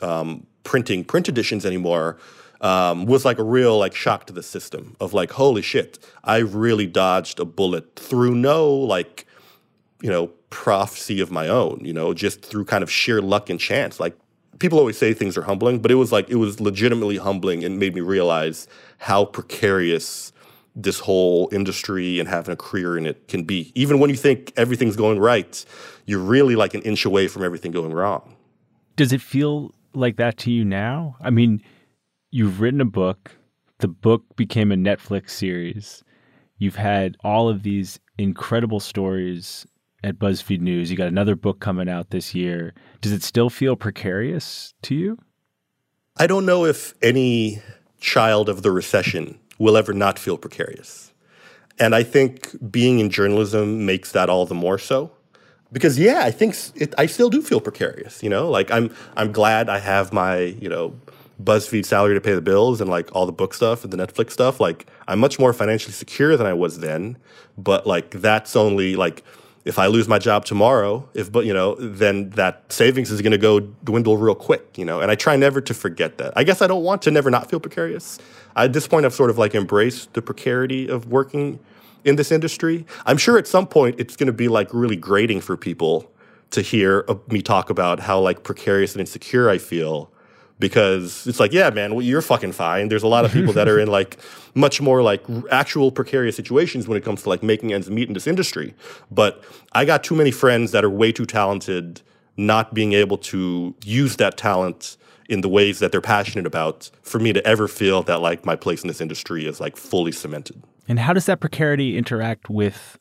[0.00, 2.18] um, printing print editions anymore.
[2.60, 6.38] Um, was like a real like shock to the system of like holy shit I
[6.38, 9.26] really dodged a bullet through no like
[10.00, 13.60] you know prophecy of my own you know just through kind of sheer luck and
[13.60, 14.16] chance like
[14.58, 17.78] people always say things are humbling but it was like it was legitimately humbling and
[17.78, 20.32] made me realize how precarious
[20.74, 24.50] this whole industry and having a career in it can be even when you think
[24.56, 25.66] everything's going right
[26.06, 28.34] you're really like an inch away from everything going wrong
[28.96, 31.16] Does it feel like that to you now?
[31.20, 31.62] I mean,
[32.30, 33.32] you've written a book,
[33.78, 36.02] the book became a Netflix series.
[36.58, 39.66] You've had all of these incredible stories
[40.02, 40.90] at BuzzFeed News.
[40.90, 42.74] You got another book coming out this year.
[43.00, 45.18] Does it still feel precarious to you?
[46.16, 47.60] I don't know if any
[48.00, 51.12] child of the recession will ever not feel precarious.
[51.78, 55.10] And I think being in journalism makes that all the more so.
[55.72, 58.48] Because yeah, I think it, I still do feel precarious, you know?
[58.48, 60.94] Like I'm I'm glad I have my, you know,
[61.42, 64.30] BuzzFeed salary to pay the bills and like all the book stuff and the Netflix
[64.30, 64.60] stuff.
[64.60, 67.18] Like I'm much more financially secure than I was then,
[67.58, 69.24] but like that's only like
[69.66, 73.32] if I lose my job tomorrow, if but you know, then that savings is going
[73.32, 75.00] to go dwindle real quick, you know.
[75.00, 76.32] And I try never to forget that.
[76.36, 78.18] I guess I don't want to never not feel precarious.
[78.54, 81.58] At this point, I've sort of like embraced the precarity of working
[82.06, 82.86] in this industry.
[83.04, 86.10] I'm sure at some point it's going to be like really grating for people
[86.52, 90.10] to hear me talk about how like precarious and insecure I feel
[90.58, 92.88] because it's like, yeah, man, well, you're fucking fine.
[92.88, 94.18] There's a lot of people that are in like
[94.54, 98.14] much more like actual precarious situations when it comes to like making ends meet in
[98.14, 98.74] this industry.
[99.10, 99.42] But
[99.72, 102.00] I got too many friends that are way too talented,
[102.36, 104.96] not being able to use that talent
[105.28, 108.54] in the ways that they're passionate about for me to ever feel that like my
[108.54, 110.62] place in this industry is like fully cemented.
[110.88, 112.98] And how does that precarity interact with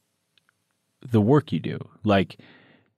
[1.02, 1.80] the work you do?
[2.04, 2.40] Like,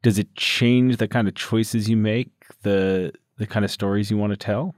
[0.01, 2.29] does it change the kind of choices you make,
[2.63, 4.73] the the kind of stories you want to tell?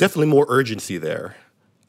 [0.00, 1.36] definitely more urgency there.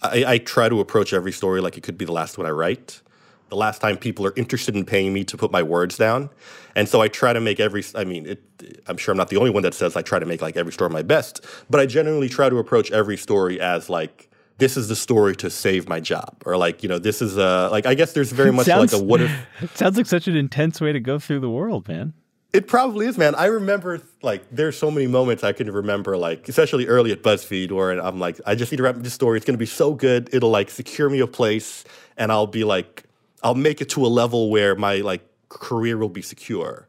[0.02, 2.50] I, I try to approach every story like it could be the last one I
[2.50, 3.02] write.
[3.48, 6.30] The last time people are interested in paying me to put my words down,
[6.76, 7.84] and so I try to make every.
[7.96, 10.26] I mean, it, I'm sure I'm not the only one that says I try to
[10.26, 13.90] make like every story my best, but I genuinely try to approach every story as
[13.90, 14.31] like
[14.62, 17.68] this is the story to save my job, or like you know this is a
[17.72, 19.32] like I guess there's very much like a what if
[19.62, 22.14] It sounds like such an intense way to go through the world, man.
[22.54, 23.34] It probably is, man.
[23.34, 27.72] I remember like there's so many moments I can remember, like especially early at BuzzFeed,
[27.72, 29.38] where I'm like, I just need to wrap this story.
[29.38, 31.84] It's gonna be so good, it'll like secure me a place,
[32.16, 33.06] and I'll be like,
[33.42, 36.88] I'll make it to a level where my like career will be secure.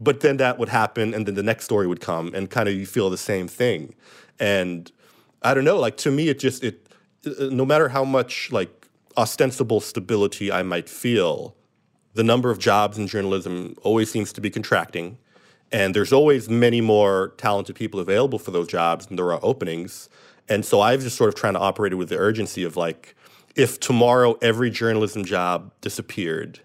[0.00, 2.74] But then that would happen, and then the next story would come, and kind of
[2.74, 3.94] you feel the same thing.
[4.38, 4.90] And
[5.42, 6.86] I don't know, like to me, it just it,
[7.26, 11.54] uh, no matter how much like ostensible stability I might feel,
[12.14, 15.18] the number of jobs in journalism always seems to be contracting.
[15.72, 20.08] And there's always many more talented people available for those jobs than there are openings.
[20.48, 23.14] And so I've just sort of trying to operate with the urgency of like,
[23.54, 26.60] if tomorrow every journalism job disappeared,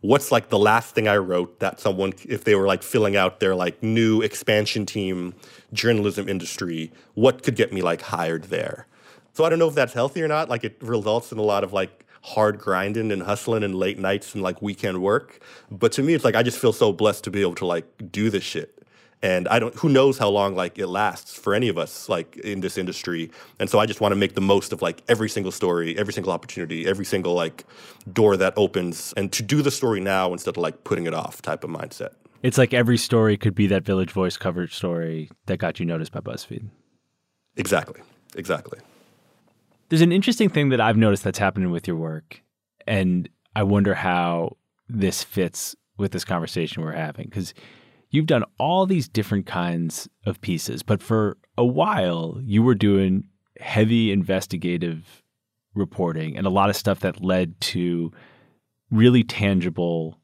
[0.00, 3.40] what's like the last thing I wrote that someone, if they were like filling out
[3.40, 5.34] their like new expansion team
[5.72, 8.86] journalism industry, what could get me like hired there?
[9.32, 10.48] So I don't know if that's healthy or not.
[10.48, 14.34] Like it results in a lot of like hard grinding and hustling and late nights
[14.34, 15.40] and like weekend work.
[15.70, 17.86] But to me, it's like I just feel so blessed to be able to like
[18.10, 18.76] do this shit.
[19.22, 22.36] And I don't, who knows how long like it lasts for any of us like
[22.38, 23.30] in this industry.
[23.58, 26.14] And so I just want to make the most of like every single story, every
[26.14, 27.64] single opportunity, every single like
[28.10, 31.42] door that opens and to do the story now instead of like putting it off
[31.42, 32.10] type of mindset.
[32.42, 36.12] It's like every story could be that Village Voice coverage story that got you noticed
[36.12, 36.66] by BuzzFeed.
[37.56, 38.00] Exactly.
[38.36, 38.78] Exactly.
[39.90, 42.42] There's an interesting thing that I've noticed that's happening with your work,
[42.86, 44.56] and I wonder how
[44.88, 47.54] this fits with this conversation we're having because
[48.08, 53.24] you've done all these different kinds of pieces, but for a while you were doing
[53.58, 55.24] heavy investigative
[55.74, 58.12] reporting and a lot of stuff that led to
[58.92, 60.20] really tangible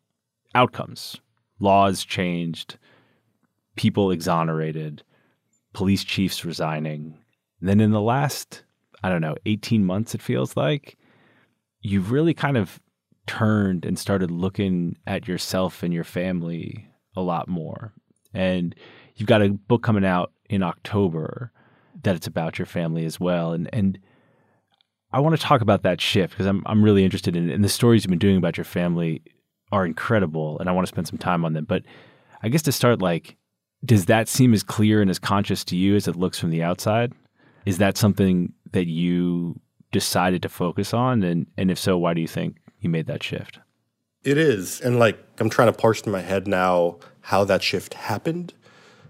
[0.55, 1.17] outcomes.
[1.59, 2.79] Laws changed,
[3.75, 5.03] people exonerated,
[5.73, 7.19] police chiefs resigning.
[7.61, 8.62] And then in the last
[9.07, 10.97] I don't know, 18 months, it feels like,
[11.81, 12.81] you've really kind of
[13.29, 17.93] turned and started looking at yourself and your family a lot more.
[18.35, 18.75] And
[19.15, 21.53] you've got a book coming out in October
[22.03, 23.53] that it's about your family as well.
[23.53, 23.97] And, and,
[25.13, 27.55] I want to talk about that shift because I'm I'm really interested in it.
[27.55, 29.23] And the stories you've been doing about your family
[29.71, 31.65] are incredible, and I want to spend some time on them.
[31.65, 31.85] But
[32.43, 33.37] I guess to start, like,
[33.85, 36.63] does that seem as clear and as conscious to you as it looks from the
[36.63, 37.13] outside?
[37.65, 39.59] Is that something that you
[39.91, 41.22] decided to focus on?
[41.22, 43.59] And, and if so, why do you think you made that shift?
[44.22, 44.83] It is.
[44.83, 48.53] And like, I'm trying to parse in my head now how that shift happened,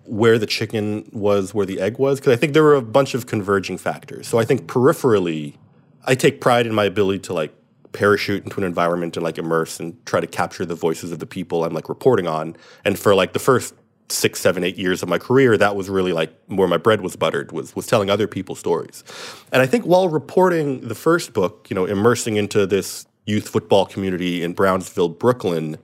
[0.04, 3.14] where the chicken was, where the egg was, because I think there were a bunch
[3.14, 4.28] of converging factors.
[4.28, 5.56] So I think peripherally,
[6.04, 7.52] I take pride in my ability to like
[7.90, 11.26] parachute into an environment and like immerse and try to capture the voices of the
[11.26, 12.56] people I'm like reporting on.
[12.84, 13.74] And for like the first
[14.08, 17.16] six, seven, eight years of my career, that was really like where my bread was
[17.16, 19.04] buttered, was was telling other people's stories.
[19.52, 23.86] And I think while reporting the first book, you know, immersing into this youth football
[23.86, 25.78] community in Brownsville, Brooklyn,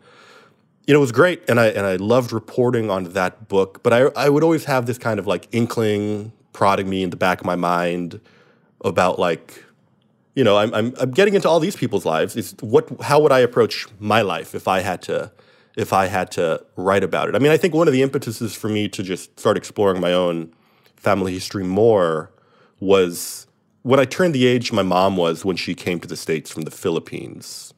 [0.86, 1.42] you know, it was great.
[1.48, 3.82] And I and I loved reporting on that book.
[3.82, 7.16] But I I would always have this kind of like inkling prodding me in the
[7.16, 8.20] back of my mind
[8.84, 9.64] about like
[10.34, 12.36] you know, I'm, I'm, I'm getting into all these people's lives.
[12.36, 15.30] Is what, how would I approach my life if I had to
[15.76, 17.34] if I had to write about it.
[17.34, 20.12] I mean, I think one of the impetuses for me to just start exploring my
[20.12, 20.52] own
[20.96, 22.30] family history more
[22.80, 23.46] was
[23.82, 26.62] when I turned the age my mom was when she came to the States from
[26.62, 27.74] the Philippines.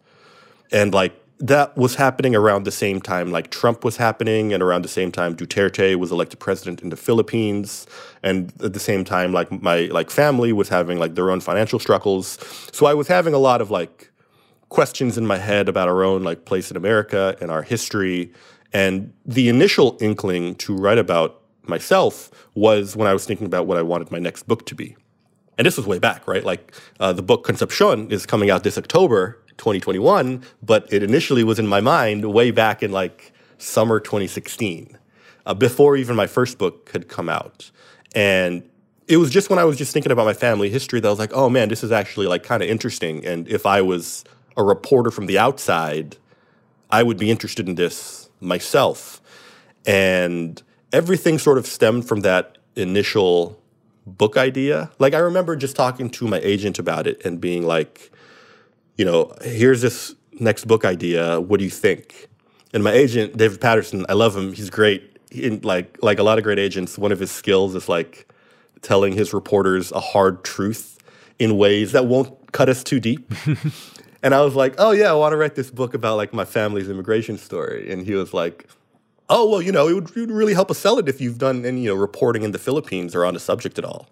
[0.72, 4.82] And like that was happening around the same time like Trump was happening and around
[4.82, 7.86] the same time Duterte was elected president in the Philippines
[8.22, 11.78] and at the same time like my like family was having like their own financial
[11.78, 12.38] struggles.
[12.72, 14.10] So I was having a lot of like
[14.74, 18.32] questions in my head about our own like place in America and our history.
[18.72, 23.78] And the initial inkling to write about myself was when I was thinking about what
[23.78, 24.96] I wanted my next book to be.
[25.56, 26.42] And this was way back, right?
[26.42, 31.60] Like uh, the book Concepcion is coming out this October 2021, but it initially was
[31.60, 34.98] in my mind way back in like summer 2016,
[35.46, 37.70] uh, before even my first book had come out.
[38.12, 38.68] And
[39.06, 41.20] it was just when I was just thinking about my family history that I was
[41.20, 43.24] like, oh man, this is actually like kind of interesting.
[43.24, 44.24] And if I was
[44.56, 46.16] a reporter from the outside,
[46.90, 49.20] I would be interested in this myself.
[49.86, 53.60] And everything sort of stemmed from that initial
[54.06, 54.90] book idea.
[54.98, 58.10] Like I remember just talking to my agent about it and being like,
[58.96, 61.40] you know, here's this next book idea.
[61.40, 62.28] What do you think?
[62.72, 64.52] And my agent, David Patterson, I love him.
[64.52, 65.10] He's great.
[65.64, 68.32] Like like a lot of great agents, one of his skills is like
[68.82, 70.98] telling his reporters a hard truth
[71.38, 73.32] in ways that won't cut us too deep.
[74.24, 76.46] And I was like, oh yeah, I want to write this book about like my
[76.46, 77.92] family's immigration story.
[77.92, 78.66] And he was like,
[79.28, 81.38] oh well, you know, it would, it would really help us sell it if you've
[81.38, 84.08] done any you know reporting in the Philippines or on the subject at all.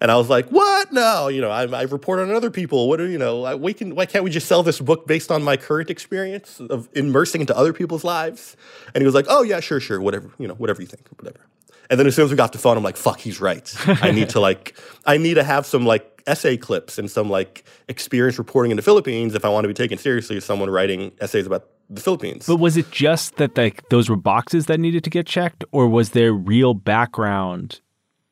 [0.00, 0.92] And I was like, what?
[0.92, 2.88] No, you know, I, I report on other people.
[2.88, 3.44] What do you know?
[3.44, 6.60] I, we can, why can't we just sell this book based on my current experience
[6.60, 8.56] of immersing into other people's lives?
[8.92, 11.46] And he was like, oh yeah, sure, sure, whatever, you know, whatever you think, whatever.
[11.88, 13.72] And then as soon as we got the phone, I'm like, fuck, he's right.
[13.86, 14.74] I need to like,
[15.06, 18.82] I need to have some like essay clips and some like experience reporting in the
[18.82, 22.46] Philippines if I want to be taken seriously as someone writing essays about the Philippines.
[22.46, 25.88] But was it just that like those were boxes that needed to get checked, or
[25.88, 27.80] was there real background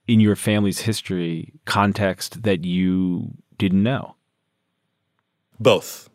[0.07, 4.17] in your family's history context that you didn't know?
[5.61, 6.09] Both.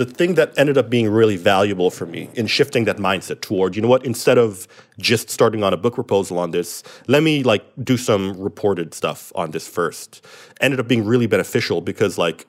[0.00, 3.76] The thing that ended up being really valuable for me in shifting that mindset toward,
[3.76, 4.66] you know what, instead of
[4.98, 9.30] just starting on a book proposal on this, let me like do some reported stuff
[9.34, 10.24] on this first.
[10.58, 12.46] Ended up being really beneficial because like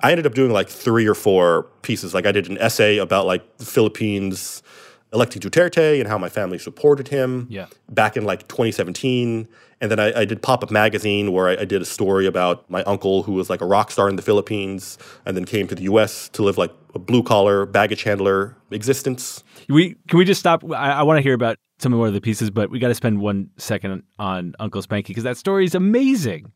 [0.00, 2.14] I ended up doing like three or four pieces.
[2.14, 4.64] Like I did an essay about like the Philippines
[5.12, 7.66] electing Duterte and how my family supported him Yeah.
[7.88, 9.46] back in like 2017.
[9.80, 12.68] And then I, I did Pop Up Magazine where I, I did a story about
[12.68, 15.74] my uncle who was like a rock star in the Philippines and then came to
[15.74, 19.44] the US to live like a blue collar baggage handler existence.
[19.68, 20.64] We can we just stop?
[20.70, 22.94] I, I want to hear about some more of the pieces, but we got to
[22.94, 26.52] spend one second on Uncle Spanky because that story is amazing.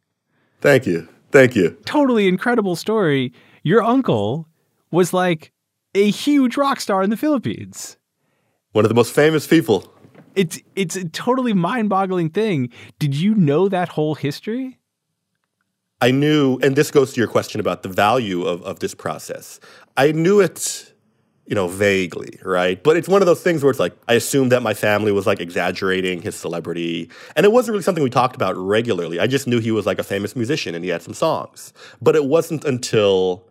[0.61, 1.09] Thank you.
[1.31, 1.77] Thank you.
[1.85, 3.33] Totally incredible story.
[3.63, 4.49] Your uncle
[4.91, 5.53] was like
[5.95, 7.97] a huge rock star in the Philippines.
[8.73, 9.93] One of the most famous people.
[10.35, 12.71] It's it's a totally mind-boggling thing.
[12.99, 14.79] Did you know that whole history?
[16.01, 19.61] I knew, and this goes to your question about the value of, of this process.
[19.97, 20.93] I knew it,
[21.47, 22.83] you know, vaguely, right?
[22.83, 25.29] But it's one of those things where it's like, I assumed that my family was
[25.29, 27.09] like exaggerating his celebrity.
[27.37, 29.21] And it wasn't really something we talked about regularly.
[29.21, 31.73] I just knew he was like a famous musician and he had some songs.
[32.01, 33.47] But it wasn't until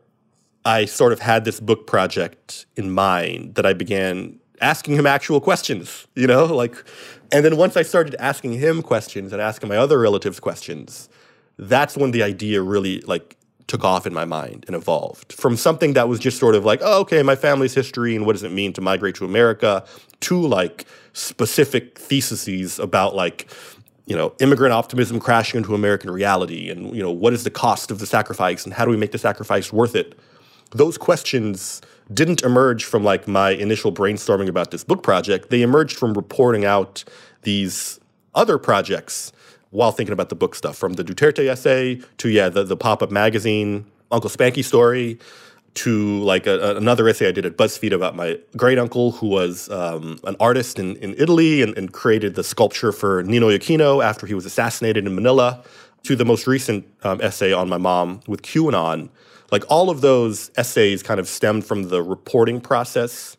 [0.66, 5.42] I sort of had this book project in mind that I began asking him actual
[5.42, 6.84] questions, you know, like,
[7.32, 11.10] and then once I started asking him questions and asking my other relatives questions,
[11.58, 13.38] that's when the idea really like
[13.68, 16.82] took off in my mind and evolved from something that was just sort of like,
[16.84, 19.86] oh, okay, my family's history and what does it mean to migrate to America
[20.20, 23.50] to like specific theses about like,
[24.08, 27.92] you know, immigrant optimism crashing into American reality and, you know, what is the cost
[27.92, 30.20] of the sacrifice and how do we make the sacrifice worth it?
[30.72, 31.82] Those questions
[32.14, 35.50] didn't emerge from like my initial brainstorming about this book project.
[35.50, 37.04] They emerged from reporting out
[37.44, 38.00] these
[38.36, 39.32] other projects
[39.72, 43.10] while thinking about the book stuff, from the Duterte essay to yeah, the, the pop-up
[43.12, 45.18] magazine, Uncle Spanky story,
[45.74, 49.28] to like a, a- another essay I did at BuzzFeed about my great uncle who
[49.28, 54.04] was um, an artist in, in Italy and, and created the sculpture for Ninoy Aquino
[54.04, 55.64] after he was assassinated in Manila,
[56.04, 59.10] to the most recent um, essay on my mom with QAnon.
[59.52, 63.36] Like all of those essays kind of stemmed from the reporting process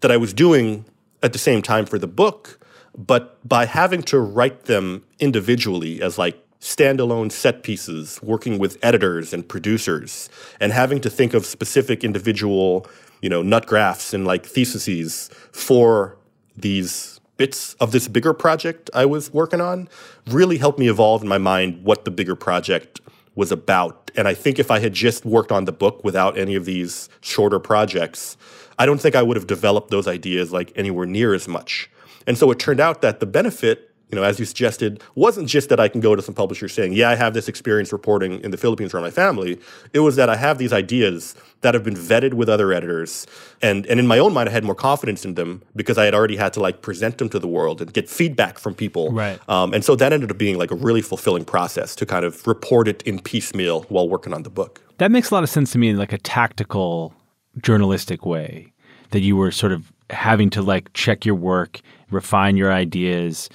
[0.00, 0.84] that I was doing
[1.22, 2.58] at the same time for the book,
[2.96, 9.32] but by having to write them individually as like standalone set pieces, working with editors
[9.32, 10.28] and producers,
[10.60, 12.86] and having to think of specific individual,
[13.22, 16.16] you know, nut graphs and like theses for
[16.56, 19.88] these bits of this bigger project I was working on
[20.26, 23.00] really helped me evolve in my mind what the bigger project
[23.36, 24.10] was about.
[24.16, 27.08] And I think if I had just worked on the book without any of these
[27.20, 28.36] shorter projects,
[28.78, 31.88] I don't think I would have developed those ideas like anywhere near as much.
[32.26, 35.68] And so it turned out that the benefit, you know, as you suggested, wasn't just
[35.68, 38.52] that I can go to some publisher saying, yeah, I have this experience reporting in
[38.52, 39.58] the Philippines around my family.
[39.92, 43.26] It was that I have these ideas that have been vetted with other editors.
[43.62, 46.14] And, and in my own mind, I had more confidence in them because I had
[46.14, 49.10] already had to like present them to the world and get feedback from people.
[49.10, 49.40] Right.
[49.48, 52.46] Um, and so that ended up being like a really fulfilling process to kind of
[52.46, 54.82] report it in piecemeal while working on the book.
[54.98, 57.12] That makes a lot of sense to me in like a tactical
[57.60, 58.72] journalistic way
[59.10, 61.80] that you were sort of having to like check your work,
[62.10, 63.48] refine your ideas.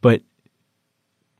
[0.00, 0.22] But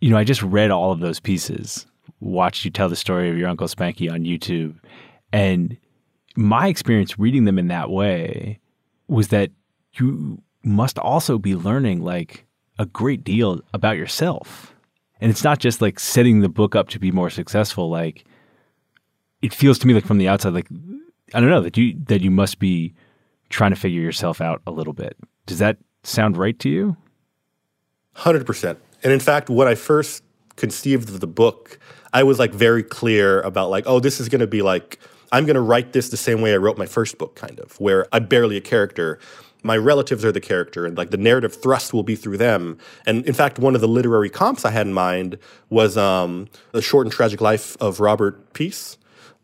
[0.01, 1.87] you know, I just read all of those pieces,
[2.21, 4.79] watched you tell the story of your Uncle Spanky on YouTube,
[5.33, 5.77] and
[6.37, 8.61] my experience reading them in that way
[9.09, 9.51] was that
[9.95, 12.45] you must also be learning like
[12.79, 14.75] a great deal about yourself.
[15.21, 18.25] And it's not just like setting the book up to be more successful, like
[19.41, 20.69] it feels to me like from the outside, like
[21.33, 22.95] I don't know that you that you must be
[23.49, 25.17] trying to figure yourself out a little bit.
[25.47, 26.97] Does that sound right to you?
[28.17, 28.79] Hundred percent.
[29.03, 30.23] And in fact, when I first
[30.57, 31.79] conceived of the book,
[32.15, 34.99] I was like very clear about like, oh, this is going to be like
[35.33, 37.79] I'm going to write this the same way I wrote my first book, kind of,
[37.79, 39.19] where I'm barely a character.
[39.63, 42.79] My relatives are the character, and like the narrative thrust will be through them.
[43.05, 45.39] And in fact, one of the literary comps I had in mind
[45.69, 48.97] was um, the short and tragic life of Robert Peace,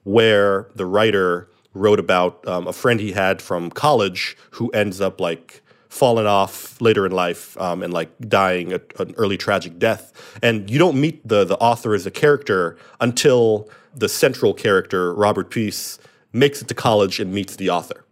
[0.04, 5.20] where the writer wrote about um, a friend he had from college who ends up
[5.20, 5.61] like
[5.92, 10.10] fallen off later in life um, and like dying a, an early tragic death.
[10.42, 15.50] And you don't meet the the author as a character until the central character, Robert
[15.50, 15.98] Peace,
[16.32, 18.06] makes it to college and meets the author.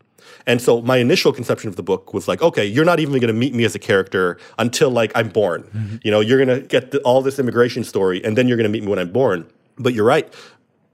[0.46, 3.32] And so my initial conception of the book was like, okay, you're not even going
[3.34, 5.62] to meet me as a character until like I'm born.
[5.62, 5.96] Mm-hmm.
[6.02, 8.70] You know, you're going to get the, all this immigration story, and then you're going
[8.70, 9.46] to meet me when I'm born.
[9.78, 10.30] But you're right,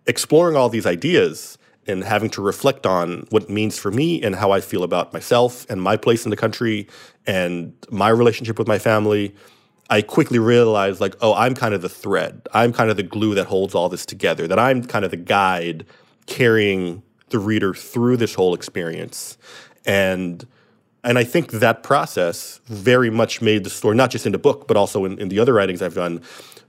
[0.07, 4.35] exploring all these ideas and having to reflect on what it means for me and
[4.35, 6.89] how I feel about myself and my place in the country
[7.27, 9.35] and my relationship with my family.
[9.89, 12.43] I quickly realized, like, oh, I'm kind of the thread.
[12.53, 15.17] I'm kind of the glue that holds all this together, that I'm kind of the
[15.17, 15.87] guide
[16.27, 19.39] carrying the reader through this whole experience.
[19.85, 20.47] And
[21.05, 24.67] and I think that process very much made the story, not just in the book,
[24.67, 26.21] but also in, in the other writings I've done,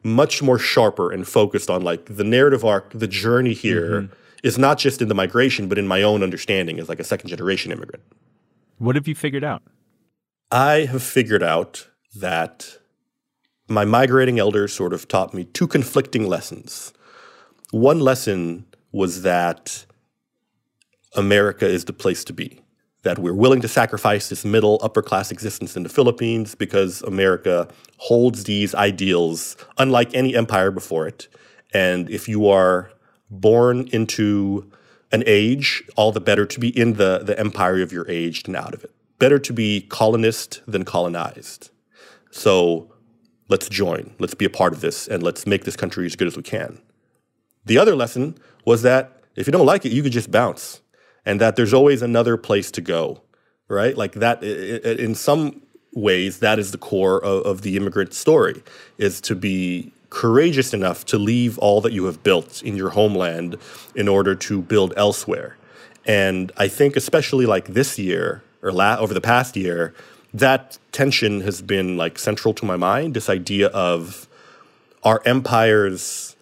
[0.03, 4.13] much more sharper and focused on like the narrative arc, the journey here mm-hmm.
[4.43, 7.29] Is not just in the migration, but in my own understanding as like a second
[7.29, 8.03] generation immigrant.
[8.77, 9.63] What have you figured out?
[10.51, 12.77] I have figured out that
[13.67, 16.93] my migrating elders sort of taught me two conflicting lessons.
[17.71, 19.85] One lesson was that
[21.15, 22.61] America is the place to be.
[23.03, 27.67] That we're willing to sacrifice this middle upper class existence in the Philippines because America
[27.97, 31.27] holds these ideals unlike any empire before it.
[31.73, 32.91] And if you are
[33.29, 34.71] born into
[35.11, 38.55] an age, all the better to be in the, the empire of your age than
[38.55, 38.91] out of it.
[39.19, 41.71] Better to be colonist than colonized.
[42.31, 42.93] So
[43.47, 46.27] let's join, let's be a part of this, and let's make this country as good
[46.27, 46.81] as we can.
[47.65, 50.81] The other lesson was that if you don't like it, you could just bounce
[51.25, 53.21] and that there's always another place to go,
[53.67, 53.97] right?
[53.97, 55.61] Like that, in some
[55.93, 58.63] ways, that is the core of, of the immigrant story,
[58.97, 63.57] is to be courageous enough to leave all that you have built in your homeland
[63.95, 65.57] in order to build elsewhere.
[66.05, 69.93] And I think, especially like this year or la- over the past year,
[70.33, 73.13] that tension has been like central to my mind.
[73.13, 74.27] This idea of
[75.03, 76.35] are empires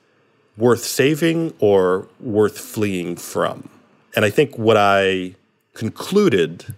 [0.57, 3.69] worth saving or worth fleeing from?
[4.15, 5.35] And I think what I
[5.73, 6.73] concluded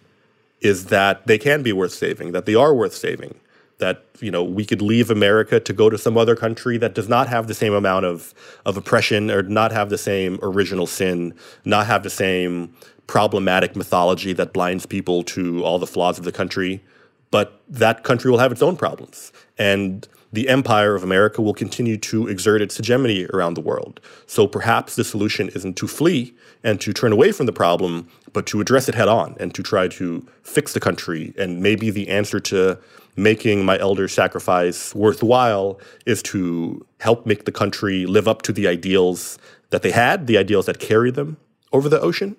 [0.61, 3.35] is that they can be worth saving, that they are worth saving,
[3.79, 7.07] that you know we could leave America to go to some other country that does
[7.07, 8.33] not have the same amount of
[8.65, 11.33] of oppression or not have the same original sin,
[11.65, 12.73] not have the same
[13.07, 16.83] problematic mythology that blinds people to all the flaws of the country,
[17.31, 19.31] but that country will have its own problems.
[19.57, 24.01] And the empire of America will continue to exert its hegemony around the world.
[24.25, 28.45] So perhaps the solution isn't to flee and to turn away from the problem, but
[28.47, 31.33] to address it head on and to try to fix the country.
[31.37, 32.77] And maybe the answer to
[33.15, 38.67] making my elder sacrifice worthwhile is to help make the country live up to the
[38.67, 41.37] ideals that they had, the ideals that carry them
[41.71, 42.35] over the ocean.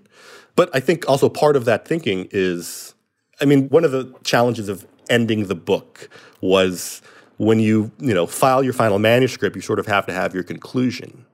[0.56, 2.94] But I think also part of that thinking is
[3.40, 6.08] I mean, one of the challenges of ending the book
[6.40, 7.02] was
[7.38, 10.42] when you you know file your final manuscript, you sort of have to have your
[10.42, 11.24] conclusion.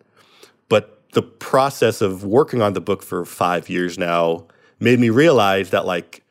[0.69, 4.47] But the process of working on the book for five years now
[4.81, 6.23] made me realize that like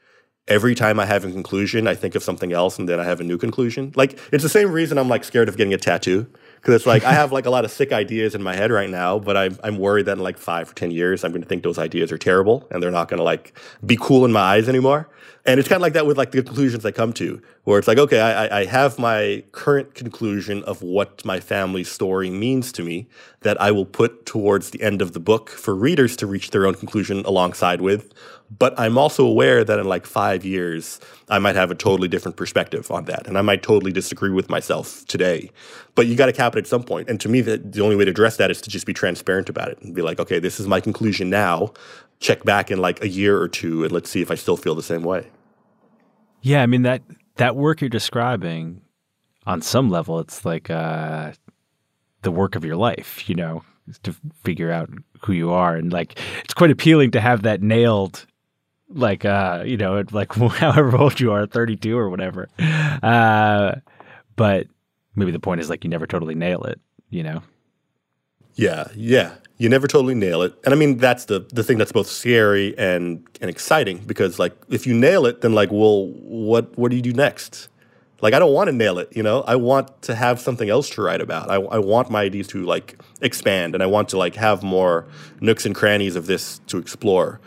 [0.47, 3.19] every time I have a conclusion, I think of something else, and then I have
[3.19, 3.93] a new conclusion.
[3.95, 6.27] Like it's the same reason I'm like scared of getting a tattoo
[6.63, 8.89] because it's like I have like a lot of sick ideas in my head right
[8.89, 11.47] now, but I'm I'm worried that in like five or ten years I'm going to
[11.47, 13.53] think those ideas are terrible and they're not going to like
[13.85, 15.09] be cool in my eyes anymore.
[15.45, 17.87] And it's kind of like that with like the conclusions I come to, where it's
[17.87, 22.83] like, okay, I, I have my current conclusion of what my family story means to
[22.83, 23.09] me
[23.41, 26.65] that I will put towards the end of the book for readers to reach their
[26.65, 28.13] own conclusion alongside with.
[28.59, 30.99] But I'm also aware that in like five years,
[31.29, 33.25] I might have a totally different perspective on that.
[33.25, 35.49] And I might totally disagree with myself today.
[35.95, 37.09] But you got to cap it at some point.
[37.09, 39.49] And to me, the, the only way to address that is to just be transparent
[39.49, 41.71] about it and be like, okay, this is my conclusion now
[42.23, 44.73] check back in like a year or two and let's see if I still feel
[44.73, 45.27] the same way.
[46.41, 47.03] Yeah, I mean that
[47.35, 48.81] that work you're describing
[49.45, 51.33] on some level it's like uh
[52.21, 53.63] the work of your life, you know,
[54.03, 54.89] to figure out
[55.21, 58.25] who you are and like it's quite appealing to have that nailed
[58.93, 62.47] like uh you know like however old you are 32 or whatever
[63.03, 63.75] uh
[64.35, 64.67] but
[65.15, 66.79] maybe the point is like you never totally nail it
[67.09, 67.41] you know
[68.55, 70.53] yeah yeah you never totally nail it.
[70.65, 74.53] And I mean that's the the thing that's both scary and and exciting because like
[74.69, 77.69] if you nail it, then like, well, what what do you do next?
[78.21, 79.41] Like I don't want to nail it, you know.
[79.41, 81.49] I want to have something else to write about.
[81.49, 85.05] I, I want my ideas to like expand, and I want to like have more
[85.39, 87.39] nooks and crannies of this to explore.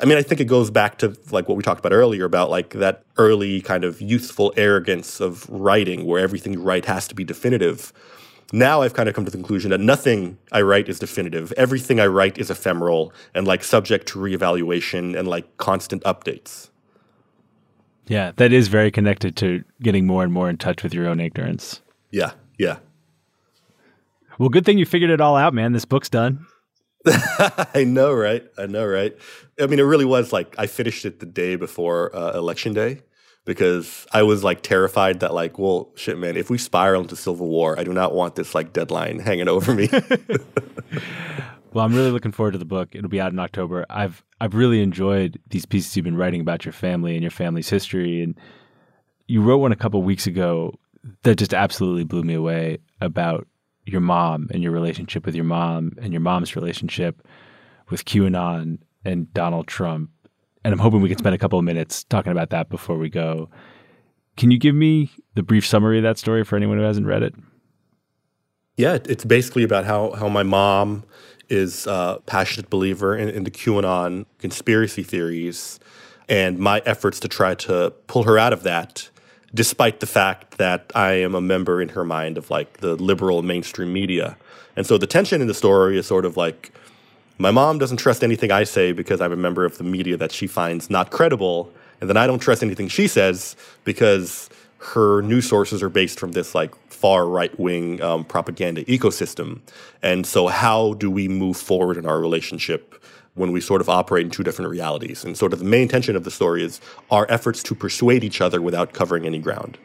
[0.00, 2.50] I mean, I think it goes back to like what we talked about earlier about
[2.50, 7.14] like that early kind of youthful arrogance of writing, where everything you write has to
[7.14, 7.92] be definitive
[8.52, 11.52] now I've kind of come to the conclusion that nothing I write is definitive.
[11.52, 16.70] Everything I write is ephemeral and like subject to reevaluation and like constant updates.
[18.06, 21.20] Yeah, that is very connected to getting more and more in touch with your own
[21.20, 21.82] ignorance.
[22.10, 22.78] Yeah, yeah.
[24.38, 25.72] Well, good thing you figured it all out, man.
[25.72, 26.46] This book's done.
[27.74, 28.44] I know, right?
[28.56, 29.16] I know, right?
[29.60, 33.02] I mean, it really was like I finished it the day before uh, election day
[33.44, 37.48] because I was like terrified that like, well, shit, man, if we spiral into civil
[37.48, 39.88] war, I do not want this like deadline hanging over me.
[41.72, 42.94] well, I'm really looking forward to the book.
[42.94, 43.86] It'll be out in October.
[43.88, 47.70] I've I've really enjoyed these pieces you've been writing about your family and your family's
[47.70, 48.38] history, and
[49.26, 50.78] you wrote one a couple weeks ago
[51.22, 53.46] that just absolutely blew me away about
[53.88, 57.26] your mom and your relationship with your mom and your mom's relationship
[57.90, 60.10] with QAnon and Donald Trump.
[60.64, 63.08] And I'm hoping we can spend a couple of minutes talking about that before we
[63.08, 63.48] go.
[64.36, 67.22] Can you give me the brief summary of that story for anyone who hasn't read
[67.22, 67.34] it?
[68.76, 71.04] Yeah, it's basically about how how my mom
[71.48, 75.80] is a passionate believer in, in the QAnon conspiracy theories,
[76.28, 79.10] and my efforts to try to pull her out of that
[79.54, 83.42] despite the fact that I am a member in her mind of like the liberal
[83.42, 84.36] mainstream media.
[84.76, 86.72] And so the tension in the story is sort of like
[87.38, 90.32] my mom doesn't trust anything I say because I'm a member of the media that
[90.32, 91.72] she finds not credible.
[92.00, 96.32] And then I don't trust anything she says because her news sources are based from
[96.32, 99.60] this like far right wing um, propaganda ecosystem.
[100.02, 103.02] And so, how do we move forward in our relationship
[103.38, 105.24] when we sort of operate in two different realities.
[105.24, 106.80] And sort of the main tension of the story is
[107.10, 109.78] our efforts to persuade each other without covering any ground.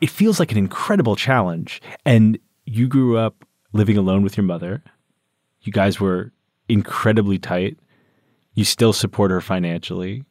[0.00, 1.80] It feels like an incredible challenge.
[2.04, 4.82] And you grew up living alone with your mother.
[5.62, 6.32] You guys were
[6.68, 7.78] incredibly tight.
[8.54, 10.24] You still support her financially.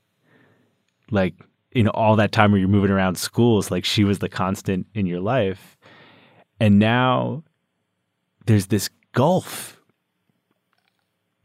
[1.11, 1.33] Like
[1.71, 5.05] in all that time where you're moving around schools, like she was the constant in
[5.05, 5.77] your life.
[6.59, 7.43] And now
[8.45, 9.81] there's this gulf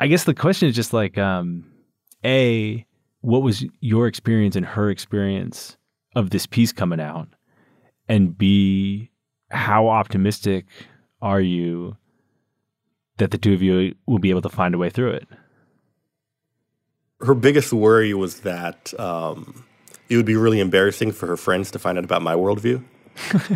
[0.00, 1.64] I guess the question is just like, um,
[2.24, 2.86] a,
[3.20, 5.76] what was your experience and her experience
[6.16, 7.28] of this piece coming out,
[8.08, 9.10] and b,
[9.50, 10.64] how optimistic
[11.20, 11.96] are you
[13.18, 15.28] that the two of you will be able to find a way through it?
[17.20, 19.66] Her biggest worry was that um,
[20.08, 22.82] it would be really embarrassing for her friends to find out about my worldview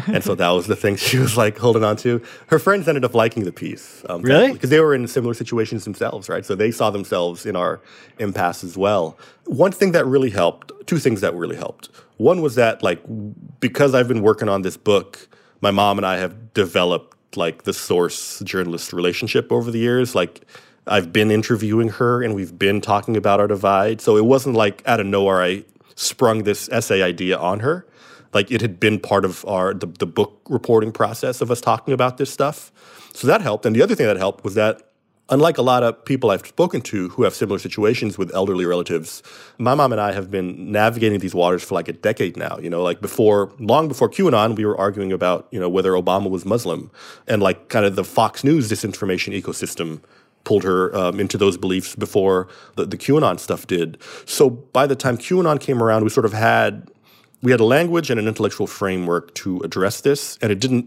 [0.07, 2.23] and so that was the thing she was like holding on to.
[2.49, 4.05] Her friends ended up liking the piece.
[4.09, 4.53] Um, really?
[4.53, 6.45] Because they were in similar situations themselves, right?
[6.45, 7.81] So they saw themselves in our
[8.19, 9.19] impasse as well.
[9.47, 11.89] One thing that really helped, two things that really helped.
[12.17, 13.01] One was that, like,
[13.61, 15.29] because I've been working on this book,
[15.61, 20.15] my mom and I have developed like the source journalist relationship over the years.
[20.15, 20.43] Like,
[20.87, 24.01] I've been interviewing her and we've been talking about our divide.
[24.01, 25.65] So it wasn't like out of nowhere I
[25.97, 27.87] sprung this essay idea on her
[28.35, 31.95] like it had been part of our the, the book reporting process of us talking
[31.95, 32.72] about this stuff.
[33.14, 33.64] So that helped.
[33.64, 34.82] And the other thing that helped was that
[35.30, 39.22] unlike a lot of people I've spoken to who have similar situations with elderly relatives,
[39.59, 42.59] my mom and I have been navigating these waters for like a decade now.
[42.59, 46.28] You know, like before, long before QAnon, we were arguing about, you know, whether Obama
[46.28, 46.91] was Muslim
[47.26, 50.01] and like kind of the Fox News disinformation ecosystem
[50.45, 53.97] pulled her um, into those beliefs before the, the QAnon stuff did.
[54.26, 56.91] So by the time QAnon came around, we sort of had
[57.45, 60.86] we had a language and an intellectual framework to address this, and it didn't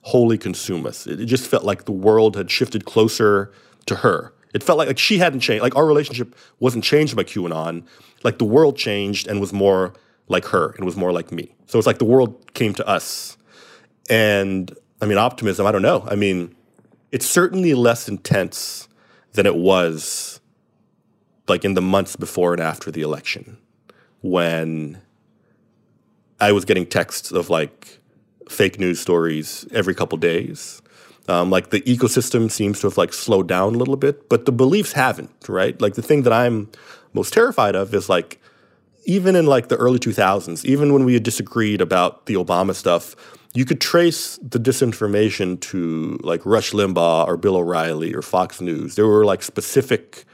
[0.00, 1.06] wholly consume us.
[1.06, 3.52] It, it just felt like the world had shifted closer
[3.84, 4.32] to her.
[4.54, 5.62] It felt like, like she hadn't changed.
[5.62, 7.84] Like our relationship wasn't changed by QAnon.
[8.24, 9.92] Like the world changed and was more
[10.26, 11.54] like her and was more like me.
[11.66, 13.36] So it's like the world came to us.
[14.08, 16.06] And I mean, optimism, I don't know.
[16.10, 16.56] I mean,
[17.12, 18.88] it's certainly less intense
[19.34, 20.40] than it was
[21.46, 23.58] like in the months before and after the election
[24.22, 25.00] when
[26.40, 28.00] I was getting texts of like
[28.48, 30.82] fake news stories every couple days.
[31.28, 34.52] Um, like the ecosystem seems to have like slowed down a little bit, but the
[34.52, 35.80] beliefs haven't, right?
[35.80, 36.70] Like the thing that I'm
[37.12, 38.40] most terrified of is like
[39.04, 43.14] even in like the early 2000s, even when we had disagreed about the Obama stuff,
[43.54, 48.94] you could trace the disinformation to like Rush Limbaugh or Bill O'Reilly or Fox News.
[48.94, 50.24] There were like specific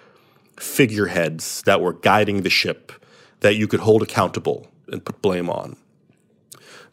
[0.58, 2.92] figureheads that were guiding the ship
[3.40, 5.76] that you could hold accountable and put blame on.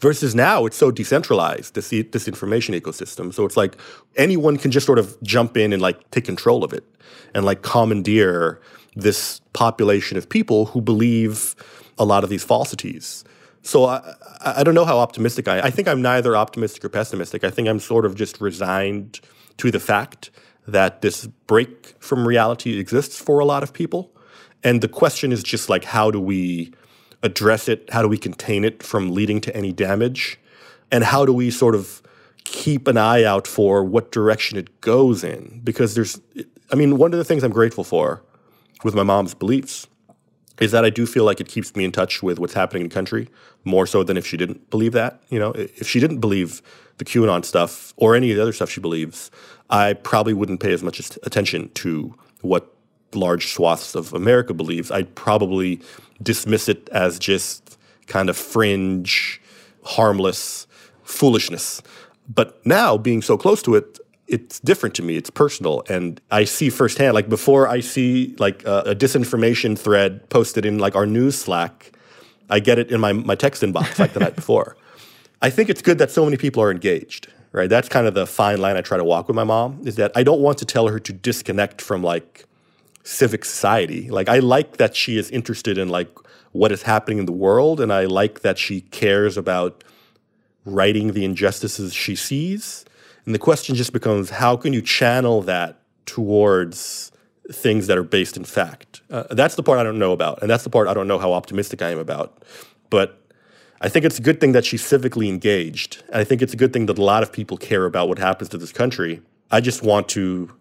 [0.04, 3.34] Versus now, it's so decentralized, this, this information ecosystem.
[3.34, 3.78] So it's like
[4.18, 6.84] anyone can just sort of jump in and like take control of it
[7.34, 8.60] and like commandeer
[8.97, 11.56] this population of people who believe
[11.97, 13.24] a lot of these falsities.
[13.62, 15.62] So I, I don't know how optimistic I.
[15.62, 17.45] I think I'm neither optimistic or pessimistic.
[17.45, 19.22] I think I'm sort of just resigned
[19.56, 20.32] to the fact
[20.68, 24.12] that this break from reality exists for a lot of people.
[24.66, 26.74] And the question is just like, how do we
[27.24, 27.89] address it?
[27.91, 30.39] How do we contain it from leading to any damage?
[30.91, 32.03] And how do we sort of
[32.43, 35.61] keep an eye out for what direction it goes in?
[35.63, 36.19] Because there's,
[36.71, 38.21] I mean, one of the things I'm grateful for
[38.84, 39.88] with my mom's beliefs
[40.59, 42.89] is that I do feel like it keeps me in touch with what's happening in
[42.89, 43.28] the country
[43.63, 45.24] more so than if she didn't believe that.
[45.30, 46.61] You know, if she didn't believe
[46.97, 49.32] the QAnon stuff or any of the other stuff she believes,
[49.69, 52.76] I probably wouldn't pay as much attention to what
[53.16, 54.91] large swaths of America believes.
[54.91, 55.82] I'd probably
[56.22, 59.41] dismiss it as just kind of fringe,
[59.84, 60.68] harmless
[61.03, 61.82] foolishness.
[62.34, 65.18] But now, being so close to it, it's different to me.
[65.18, 67.14] It's personal, and I see firsthand.
[67.14, 71.91] Like before, I see like a, a, disinformation thread posted in like our news Slack.
[72.49, 74.78] I get it in my my text inbox like the night before.
[75.41, 77.28] I think it's good that so many people are engaged.
[77.51, 79.82] Right, that's kind of the fine line I try to walk with my mom.
[79.86, 82.45] Is that I don't want to tell her to disconnect from like
[83.04, 84.10] civic society.
[84.10, 86.10] Like I like that she is interested in like
[86.51, 89.84] what is happening in the world, and I like that she cares about
[90.66, 92.86] righting the injustices she sees
[93.26, 97.12] and the question just becomes how can you channel that towards
[97.51, 99.01] things that are based in fact?
[99.10, 100.41] Uh, that's the part I don't know about.
[100.41, 102.43] And that's the part I don't know how optimistic I am about.
[102.89, 103.20] But
[103.82, 106.04] I think it's a good thing that she's civically engaged.
[106.08, 108.20] And I think it's a good thing that a lot of people care about what
[108.20, 109.22] happens to this country.
[109.51, 110.51] I just want to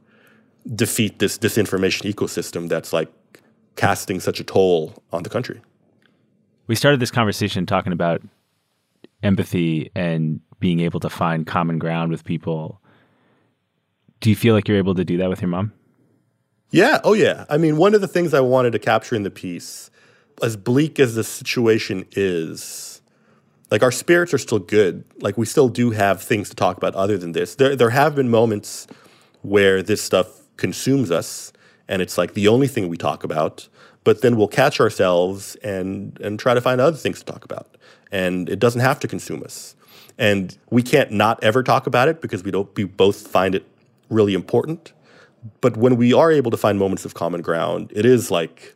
[0.75, 3.11] defeat this disinformation ecosystem that's like
[3.77, 5.61] casting such a toll on the country.
[6.67, 8.23] We started this conversation talking about
[9.23, 12.81] empathy and being able to find common ground with people.
[14.21, 15.73] Do you feel like you're able to do that with your mom?
[16.71, 17.01] Yeah.
[17.05, 17.45] Oh, yeah.
[17.51, 19.91] I mean, one of the things I wanted to capture in the piece,
[20.43, 23.03] as bleak as the situation is,
[23.71, 25.05] like our spirits are still good.
[25.21, 27.57] Like we still do have things to talk about other than this.
[27.57, 28.87] There, there have been moments
[29.43, 31.53] where this stuff consumes us,
[31.89, 33.69] and it's like the only thing we talk about.
[34.05, 37.77] But then we'll catch ourselves and and try to find other things to talk about,
[38.11, 39.77] and it doesn't have to consume us.
[40.19, 43.67] And we can't not ever talk about it because we don't we both find it
[44.11, 44.93] really important.
[45.61, 48.75] But when we are able to find moments of common ground, it is like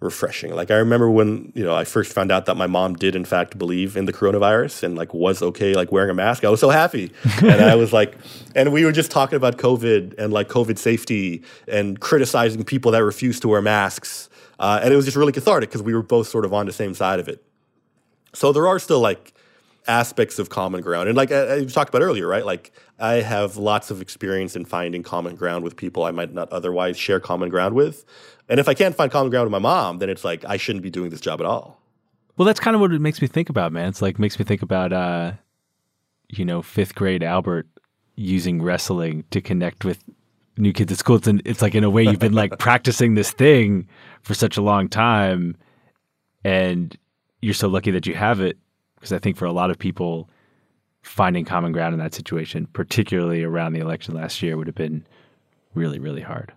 [0.00, 0.54] refreshing.
[0.54, 3.24] Like I remember when, you know, I first found out that my mom did in
[3.24, 6.44] fact believe in the coronavirus and like was okay like wearing a mask.
[6.44, 7.12] I was so happy.
[7.42, 8.16] and I was like
[8.54, 13.04] and we were just talking about COVID and like COVID safety and criticizing people that
[13.04, 14.28] refuse to wear masks.
[14.60, 16.72] Uh, and it was just really cathartic because we were both sort of on the
[16.72, 17.42] same side of it.
[18.34, 19.34] So there are still like
[19.88, 21.08] aspects of common ground.
[21.08, 22.44] And like I, I talked about earlier, right?
[22.44, 26.52] Like I have lots of experience in finding common ground with people I might not
[26.52, 28.04] otherwise share common ground with.
[28.48, 30.82] And if I can't find common ground with my mom, then it's like I shouldn't
[30.82, 31.80] be doing this job at all.
[32.36, 33.88] Well, that's kind of what it makes me think about, man.
[33.88, 35.32] It's like makes me think about uh
[36.28, 37.66] you know, 5th grade Albert
[38.14, 40.02] using wrestling to connect with
[40.58, 41.16] new kids at school.
[41.16, 43.88] It's, an, it's like in a way you've been like practicing this thing
[44.22, 45.56] for such a long time
[46.44, 46.96] and
[47.40, 48.58] you're so lucky that you have it
[48.96, 50.28] because I think for a lot of people,
[51.02, 55.06] finding common ground in that situation, particularly around the election last year, would have been
[55.74, 56.52] really, really hard.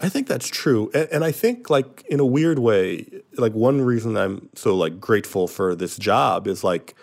[0.00, 3.06] I think that's true, and, and, I think like in a weird way,
[3.36, 6.96] like one reason I'm so like grateful for this job is like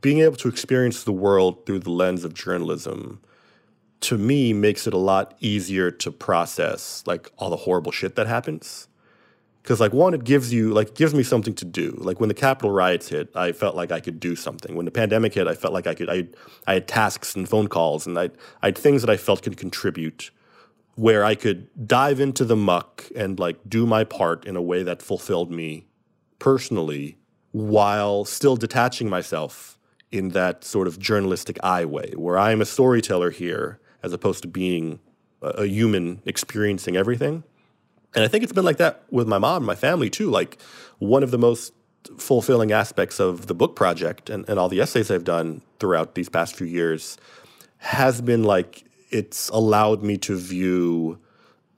[0.00, 3.20] being able to experience the world through the lens of journalism.
[4.02, 8.26] To me, makes it a lot easier to process like all the horrible shit that
[8.26, 8.87] happens
[9.62, 11.94] because like one it gives you like gives me something to do.
[11.98, 14.74] Like when the capitol riots hit i felt like i could do something.
[14.74, 16.26] When the pandemic hit i felt like i could i,
[16.66, 18.30] I had tasks and phone calls and I,
[18.62, 20.30] I had things that i felt could contribute
[20.94, 24.82] where i could dive into the muck and like do my part in a way
[24.82, 25.86] that fulfilled me
[26.38, 27.18] personally
[27.52, 29.78] while still detaching myself
[30.10, 34.42] in that sort of journalistic eye way where i am a storyteller here as opposed
[34.42, 34.98] to being
[35.42, 37.44] a, a human experiencing everything
[38.14, 40.30] and I think it's been like that with my mom and my family too.
[40.30, 40.58] Like
[40.98, 41.72] one of the most
[42.16, 46.28] fulfilling aspects of the book project and, and all the essays I've done throughout these
[46.28, 47.18] past few years
[47.78, 51.18] has been like it's allowed me to view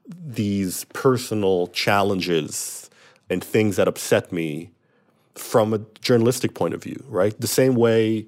[0.07, 2.91] these personal challenges
[3.29, 4.71] and things that upset me
[5.35, 7.39] from a journalistic point of view, right?
[7.41, 8.27] The same way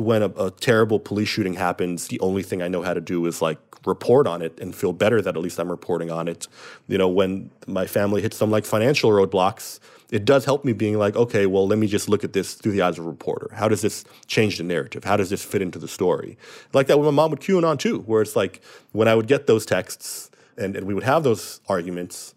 [0.00, 3.26] when a, a, terrible police shooting happens, the only thing I know how to do
[3.26, 6.48] is like report on it and feel better that at least I'm reporting on it.
[6.88, 9.78] You know, when my family hits some like financial roadblocks,
[10.10, 12.72] it does help me being like, okay, well, let me just look at this through
[12.72, 13.50] the eyes of a reporter.
[13.54, 15.04] How does this change the narrative?
[15.04, 16.36] How does this fit into the story?
[16.72, 18.60] Like that with my mom with QAnon too, where it's like
[18.92, 22.34] when I would get those texts and, and we would have those arguments,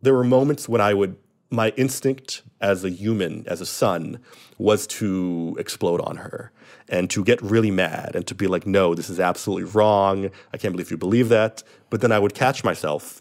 [0.00, 1.16] there were moments when I would
[1.52, 4.18] my instinct as a human, as a son,
[4.58, 6.50] was to explode on her
[6.88, 10.30] and to get really mad and to be like, no, this is absolutely wrong.
[10.52, 11.62] I can't believe you believe that.
[11.90, 13.20] But then I would catch myself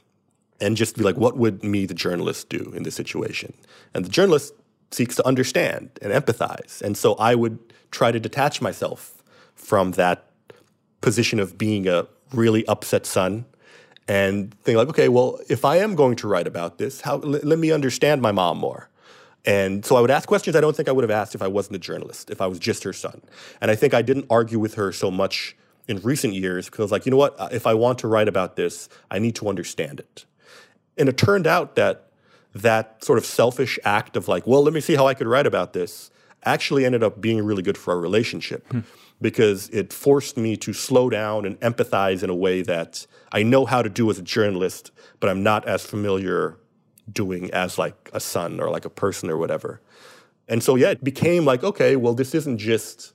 [0.60, 3.54] and just be like, what would me, the journalist, do in this situation?
[3.94, 4.54] And the journalist
[4.92, 6.82] seeks to understand and empathize.
[6.82, 7.60] And so I would
[7.92, 9.24] try to detach myself
[9.56, 10.26] from that
[11.02, 13.46] position of being a really upset son
[14.08, 17.40] and think like, okay, well, if I am going to write about this, how l-
[17.44, 18.90] let me understand my mom more.
[19.46, 21.48] And so I would ask questions I don't think I would have asked if I
[21.48, 23.22] wasn't a journalist, if I was just her son.
[23.60, 25.56] And I think I didn't argue with her so much
[25.88, 27.36] in recent years because I was like, you know what?
[27.52, 30.26] If I want to write about this, I need to understand it.
[30.98, 32.08] And it turned out that
[32.54, 35.48] that sort of selfish act of like, well, let me see how I could write
[35.48, 36.12] about this
[36.44, 38.80] actually ended up being really good for our relationship hmm.
[39.22, 43.66] Because it forced me to slow down and empathize in a way that I know
[43.66, 46.58] how to do as a journalist, but I'm not as familiar
[47.12, 49.82] doing as like a son or like a person or whatever.
[50.48, 53.14] And so, yeah, it became like, okay, well, this isn't just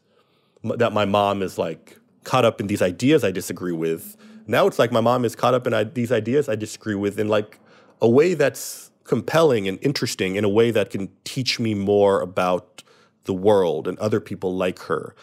[0.62, 4.16] that my mom is like caught up in these ideas I disagree with.
[4.46, 7.18] Now it's like my mom is caught up in I- these ideas I disagree with
[7.18, 7.58] in like
[8.00, 12.82] a way that's compelling and interesting in a way that can teach me more about
[13.24, 15.14] the world and other people like her.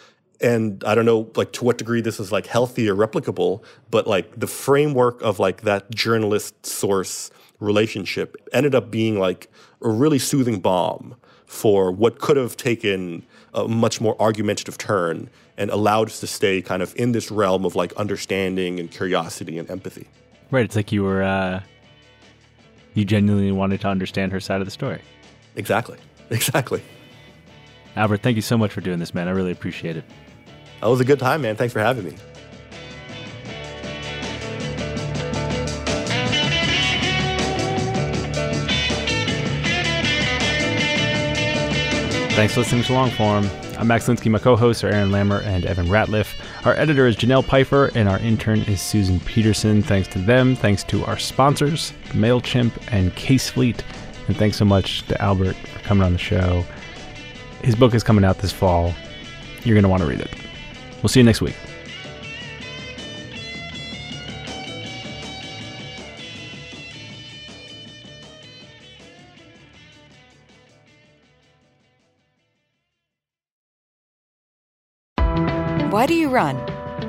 [0.44, 4.06] And I don't know, like to what degree this is like healthy or replicable, but
[4.06, 9.50] like the framework of like that journalist source relationship ended up being like
[9.82, 11.16] a really soothing balm
[11.46, 16.62] for what could have taken a much more argumentative turn and allowed us to stay
[16.62, 20.08] kind of in this realm of like understanding and curiosity and empathy.
[20.52, 20.66] Right.
[20.66, 21.62] It's like you were, uh,
[22.96, 25.02] you genuinely wanted to understand her side of the story.
[25.56, 25.98] Exactly.
[26.30, 26.82] Exactly.
[27.96, 29.28] Albert, thank you so much for doing this, man.
[29.28, 30.04] I really appreciate it.
[30.84, 31.56] That was a good time, man.
[31.56, 32.12] Thanks for having me.
[42.32, 43.80] Thanks for listening to Longform.
[43.80, 44.30] I'm Max Linsky.
[44.30, 46.36] My co-hosts are Aaron Lammer and Evan Ratliff.
[46.66, 49.82] Our editor is Janelle Pfeiffer, and our intern is Susan Peterson.
[49.82, 50.54] Thanks to them.
[50.54, 53.80] Thanks to our sponsors, MailChimp and CaseFleet.
[54.28, 56.66] And thanks so much to Albert for coming on the show.
[57.64, 58.94] His book is coming out this fall.
[59.64, 60.43] You're going to want to read it.
[61.04, 61.56] We'll see you next week.
[75.92, 76.56] Why do you run?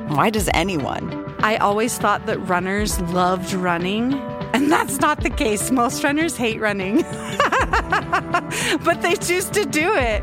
[0.09, 1.32] Why does anyone?
[1.38, 4.14] I always thought that runners loved running,
[4.53, 5.70] and that's not the case.
[5.70, 7.03] Most runners hate running.
[8.84, 10.22] but they choose to do it.